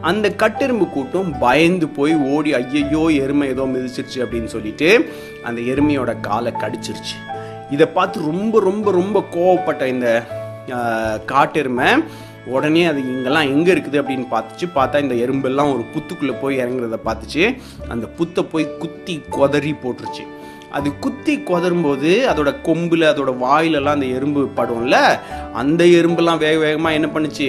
அந்த 0.00 0.28
கட்டெரும்பு 0.28 0.90
கூட்டம் 0.90 1.38
பயந்து 1.38 1.88
போய் 1.88 2.14
ஓடி 2.14 2.54
ஐயையோ 2.54 3.22
எருமை 3.22 3.48
ஏதோ 3.48 3.62
மிதிச்சிருச்சு 3.62 4.16
அப்படின்னு 4.16 4.44
சொல்லிட்டு 4.44 5.10
அந்த 5.44 5.60
எருமையோட 5.60 6.20
காலை 6.20 6.52
கடிச்சிருச்சு. 6.52 7.16
இதை 7.74 7.86
பார்த்து 7.98 8.26
ரொம்ப 8.30 8.60
ரொம்ப 8.68 8.92
ரொம்ப 9.00 9.18
கோவப்பட்ட 9.36 9.84
இந்த 9.94 10.08
காட்டெருமை 11.32 11.90
உடனே 12.54 12.82
அது 12.90 13.00
இங்கெல்லாம் 13.12 13.50
எங்கே 13.54 13.70
இருக்குது 13.74 14.00
அப்படின்னு 14.00 14.26
பார்த்துச்சு. 14.34 14.66
பார்த்தா 14.76 15.02
இந்த 15.04 15.14
எறும்பெல்லாம் 15.24 15.72
ஒரு 15.74 15.84
புத்துக்குள்ளே 15.94 16.34
போய் 16.42 16.60
இறங்குறத 16.62 16.98
பார்த்துச்சு. 17.08 17.44
அந்த 17.92 18.06
புத்தை 18.18 18.42
போய் 18.52 18.66
குத்தி 18.82 19.14
கொதறி 19.36 19.72
போட்டுருச்சு. 19.82 20.24
அது 20.76 20.88
குத்தி 21.04 21.34
கொதரும்போது 21.50 22.10
அதோட 22.30 22.50
கொம்பில் 22.68 23.10
அதோட 23.10 23.30
வாயிலெல்லாம் 23.44 23.96
அந்த 23.98 24.08
எறும்பு 24.16 24.40
படும்ல 24.58 24.96
அந்த 25.62 25.82
எறும்பெல்லாம் 25.98 26.42
வேக 26.44 26.56
வேகமாக 26.64 26.98
என்ன 26.98 27.10
பண்ணுச்சு? 27.14 27.48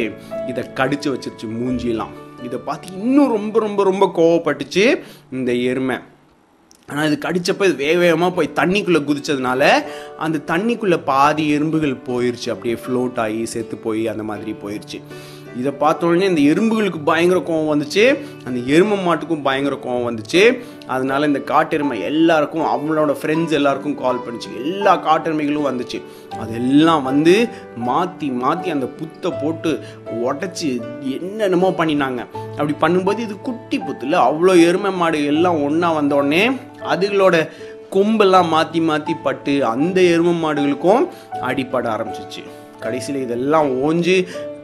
இதை 0.51 0.63
கடிச்சு 0.79 1.10
வச்சிருச்சு 1.13 1.47
மூஞ்சியெல்லாம். 1.60 2.13
இதை 2.47 2.60
பார்த்து 2.67 2.95
இன்னும் 3.01 3.34
ரொம்ப 3.38 3.60
ரொம்ப 3.65 3.84
ரொம்ப 3.89 4.05
கோவப்பட்டுச்சு 4.19 4.86
இந்த 5.32 5.51
எருமை. 5.71 5.97
ஆனால் 6.89 7.08
இது 7.08 7.17
கடித்தப்ப 7.25 7.65
இது 7.65 7.75
வேக 7.75 7.97
வேகமாக 7.97 8.32
போய் 8.34 8.56
தண்ணிக்குள்ளே 8.56 9.02
குதித்ததுனால 9.06 9.63
அந்த 10.17 10.43
தண்ணிக்குள்ளே 10.47 10.99
பாதி 11.06 11.43
எறும்புகள் 11.56 11.95
போயிடுச்சு 12.08 12.49
அப்படியே 12.49 12.78
ஃப்ளோட் 12.84 13.19
ஆகி 13.19 13.41
செத்து 13.45 13.78
போய் 13.78 14.04
அந்த 14.08 14.23
மாதிரி 14.23 14.54
போயிடுச்சு 14.62 14.99
இதை 15.59 15.71
பார்த்த 15.81 16.07
உடனே 16.07 16.25
இந்த 16.31 16.41
எறும்புகளுக்கு 16.51 16.99
பயங்கர 17.09 17.39
கோவம் 17.49 17.71
வந்துச்சு. 17.71 18.03
அந்த 18.47 18.59
எருமை 18.73 18.97
மாட்டுக்கும் 19.05 19.45
பயங்கர 19.47 19.75
கோவம் 19.85 20.07
வந்துச்சு. 20.09 20.41
அதனால 20.95 21.27
இந்த 21.29 21.41
காட்டெருமை 21.51 21.95
எல்லாருக்கும் 22.09 22.65
அவங்களோட 22.73 23.13
ஃப்ரெண்ட்ஸ் 23.21 23.55
எல்லாருக்கும் 23.59 23.97
கால் 24.03 24.21
பண்ணிச்சு. 24.25 24.49
எல்லா 24.63 24.93
காட்டெருமைகளும் 25.07 25.69
வந்துச்சு. 25.69 25.99
அதெல்லாம் 26.43 27.03
வந்து 27.09 27.35
மாற்றி 27.89 28.29
மாற்றி 28.43 28.69
அந்த 28.75 28.89
புத்தை 28.99 29.31
போட்டு 29.41 29.71
உடச்சி 30.27 30.69
என்னென்னமோ 31.17 31.71
பண்ணினாங்க. 31.81 32.21
அப்படி 32.57 32.75
பண்ணும்போது 32.85 33.19
இது 33.27 33.38
குட்டி 33.49 33.79
புத்துல 33.88 34.21
அவ்வளோ 34.27 34.55
எருமை 34.67 34.93
மாடு 35.01 35.25
எல்லாம் 35.33 35.62
ஒன்றா 35.67 35.91
வந்தோடனே 35.99 36.43
அதுகளோட 36.93 37.35
கொம்பெல்லாம் 37.95 38.49
மாற்றி 38.55 38.79
மாற்றி 38.88 39.13
பட்டு 39.27 39.53
அந்த 39.73 39.99
எருமை 40.13 40.33
மாடுகளுக்கும் 40.43 41.05
அடிப்பட 41.47 41.85
ஆரம்பிச்சிச்சு. 41.95 42.41
கடைசியில் 42.83 43.23
இதெல்லாம் 43.23 43.69
ஓஞ்சி 43.85 44.15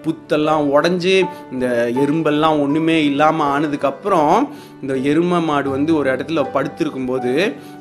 புத்தெல்லாம் 0.06 0.64
உடஞ்சி 0.76 1.16
இந்த 1.54 1.68
எறும்பெல்லாம் 2.04 2.62
ஒன்றுமே 2.64 2.98
இல்லாமல் 3.10 3.52
ஆனதுக்கப்புறம் 3.54 4.34
இந்த 4.82 4.96
எருமை 5.12 5.40
மாடு 5.48 5.68
வந்து 5.76 5.92
ஒரு 6.00 6.08
இடத்துல 6.14 6.42
படுத்திருக்கும் 6.56 7.10
போது 7.12 7.32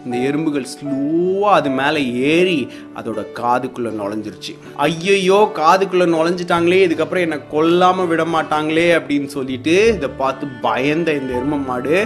இந்த 0.05 0.17
எறும்புகள் 0.29 0.71
ஸ்லோவாக 0.75 1.57
அது 1.59 1.71
மேலே 1.81 2.03
ஏறி 2.33 2.61
அதோட 2.99 3.21
காதுக்குள்ளே 3.41 3.91
நுழைஞ்சிருச்சு. 4.01 4.53
ஐயையோ 4.87 5.41
காதுக்குள்ளே 5.61 6.07
நுழைஞ்சிட்டாங்களே 6.15 6.85
இதுக்கப்புறம் 6.87 7.27
என்னை 7.27 7.41
கொல்லாமல் 7.55 8.09
விட 8.13 8.25
மாட்டாங்களே 8.35 8.89
அப்படின்னு 8.99 9.31
சொல்லிட்டு 9.37 9.77
இதை 9.97 10.11
பார்த்து 10.23 10.47
பயந்த 10.69 11.15
இந்த 11.21 11.33
எருமை 11.41 11.59
மாடு 11.71 11.97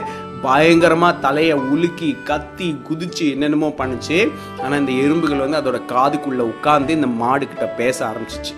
பயங்கரமாக 0.42 1.20
தலையை 1.24 1.54
உலுக்கி 1.74 2.10
கத்தி 2.28 2.68
குதிச்சு 2.88 3.24
என்னென்னமோ 3.34 3.68
பண்ணுச்சு. 3.80 4.18
ஆனால் 4.62 4.80
இந்த 4.82 4.92
எறும்புகள் 5.04 5.44
வந்து 5.44 5.60
அதோட 5.60 5.80
காதுக்குள்ளே 5.94 6.46
உட்காந்து 6.52 6.96
இந்த 6.98 7.10
மாடு 7.22 7.48
பேச 7.82 7.98
ஆரம்பிச்சிச்சு. 8.10 8.54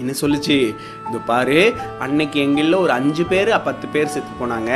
என்ன 0.00 0.12
சொல்லுச்சு? 0.20 0.56
இது 1.08 1.18
பாரு 1.30 1.60
அன்னைக்கு 2.04 2.38
எங்களில் 2.46 2.80
ஒரு 2.84 2.92
அஞ்சு 2.98 3.24
பேர் 3.32 3.50
பத்து 3.68 3.86
பேர் 3.94 4.12
செத்து 4.14 4.32
போனாங்க. 4.40 4.70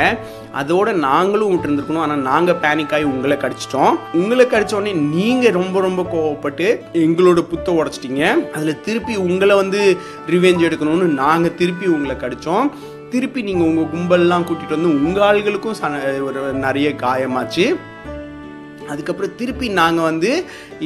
அதோட 0.61 0.89
நாங்களும் 1.07 1.51
விட்டுருந்துருக்கணும் 1.51 2.03
ஆனால் 2.05 2.23
நாங்கள் 2.29 2.59
பேனிக் 2.63 2.93
ஆகி 2.97 3.07
உங்களை 3.13 3.37
கடிச்சிட்டோம். 3.43 3.93
உங்களை 4.21 4.45
கடிச்சோடனே 4.53 4.93
நீங்கள் 5.15 5.57
ரொம்ப 5.59 5.81
ரொம்ப 5.87 6.05
கோவப்பட்டு 6.13 6.69
எங்களோட 7.05 7.41
புத்தை 7.51 7.73
உடச்சிட்டிங்க. 7.81 8.23
அதில் 8.55 8.81
திருப்பி 8.87 9.15
உங்களை 9.27 9.57
வந்து 9.61 9.81
ரிவெஞ்ச் 10.33 10.65
எடுக்கணும்னு 10.69 11.11
நாங்கள் 11.21 11.57
திருப்பி 11.61 11.87
உங்களை 11.97 12.17
கடித்தோம் 12.25 12.71
திருப்பி 13.13 13.39
நீங்கள் 13.47 13.69
உங்கள் 13.69 13.89
கும்பல்லாம் 13.93 14.45
கூட்டிகிட்டு 14.47 14.77
வந்து 14.77 14.91
உங்கள் 15.05 15.25
ஆள்களுக்கும் 15.29 15.79
சன 15.79 15.97
ஒரு 16.27 16.41
நிறைய 16.65 16.89
காயமாச்சு. 17.01 17.65
அதுக்கப்புறம் 18.91 19.35
திருப்பி 19.39 19.67
நாங்கள் 19.79 20.07
வந்து 20.09 20.31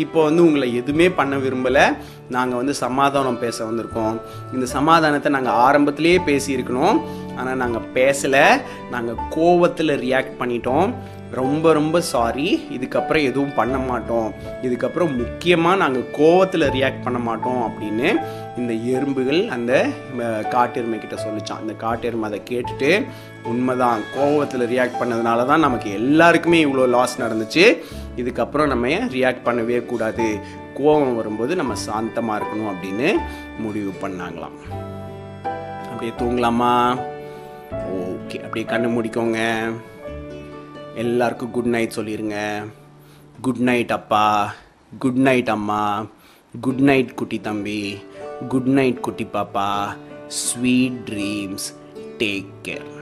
இப்போ 0.01 0.19
வந்து 0.27 0.41
உங்களை 0.47 0.67
எதுவுமே 0.79 1.07
பண்ண 1.19 1.35
விரும்பலை. 1.43 1.85
நாங்கள் 2.29 2.59
வந்து 2.59 2.73
சமாதானம் 2.73 3.41
பேச 3.43 3.57
வந்திருக்கோம். 3.65 4.15
இந்த 4.53 4.65
சமாதானத்தை 4.77 5.31
நாங்கள் 5.35 5.59
ஆரம்பத்திலேயே 5.65 6.19
பேசியிருக்கணும். 6.29 6.97
ஆனால் 7.39 7.61
நாங்கள் 7.63 7.89
பேசலை. 7.97 8.45
நாங்கள் 8.93 9.21
கோவத்தில் 9.35 9.99
ரியாக்ட் 10.05 10.39
பண்ணிட்டோம். 10.39 10.89
ரொம்ப 11.39 11.71
ரொம்ப 11.77 11.97
சாரி 12.09 12.47
இதுக்கப்புறம் 12.75 13.25
எதுவும் 13.29 13.55
பண்ண 13.57 13.77
மாட்டோம். 13.77 14.27
இதுக்கப்புறம் 14.67 15.15
முக்கியமாக 15.21 15.79
நாங்கள் 15.83 16.09
கோவத்தில் 16.17 16.65
ரியாக்ட் 16.75 17.05
பண்ண 17.05 17.19
மாட்டோம் 17.27 17.61
அப்படின்னு 17.67 18.07
இந்த 18.59 18.73
எறும்புகள் 18.95 19.41
அந்த 19.55 19.71
காட்டெருமை 20.53 20.97
கிட்ட 20.99 21.15
சொல்லிச்சான். 21.25 21.61
அந்த 21.63 21.73
காட்டெருமை 21.85 22.27
அதை 22.29 22.41
கேட்டுட்டு 22.51 22.91
உண்மைதான். 23.53 24.03
கோவத்தில் 24.17 24.69
ரியாக்ட் 24.73 24.99
பண்ணதுனால 25.01 25.45
தான் 25.51 25.65
நமக்கு 25.67 25.89
எல்லாருக்குமே 26.01 26.61
இவ்வளோ 26.65 26.85
லாஸ் 26.97 27.21
நடந்துச்சு. 27.23 27.65
இதுக்கப்புறம் 28.21 28.71
நம்ம 28.73 28.88
ரியாக்ட் 29.17 29.47
பண்ணவே 29.47 29.79
கூடாது. 29.91 30.29
கோவம் 30.77 31.15
வரும்போது 31.15 31.55
நம்ம 31.55 31.73
சாந்தமாக 31.73 32.43
இருக்கணும் 32.43 32.71
அப்படின்னு 32.71 33.17
முடிவு 33.59 33.91
பண்ணாங்களாம். 34.01 34.57
அப்படியே 35.83 36.11
தூங்கலாமா? 36.17 36.99
ஓகே 37.71 38.43
அப்படியே 38.43 38.65
கண்ணு 38.65 38.91
முடிக்கோங்க. 38.91 39.71
எல்லாருக்கும் 40.95 41.51
குட் 41.51 41.65
நைட் 41.65 41.93
சொல்லிடுங்க 41.95 42.65
குட் 43.41 43.57
நைட் 43.57 43.91
அப்பா. 43.91 44.53
குட் 44.99 45.17
நைட் 45.17 45.49
அம்மா. 45.49 46.05
குட் 46.61 46.79
நைட் 46.79 47.15
குட்டி 47.15 47.41
தம்பி. 47.41 48.03
குட் 48.49 48.67
நைட் 48.67 49.01
குட்டி 49.01 49.27
பாப்பா. 49.33 49.97
Sweet 50.27 50.99
dreams 51.05 51.67
take 52.17 52.45
care 52.63 52.93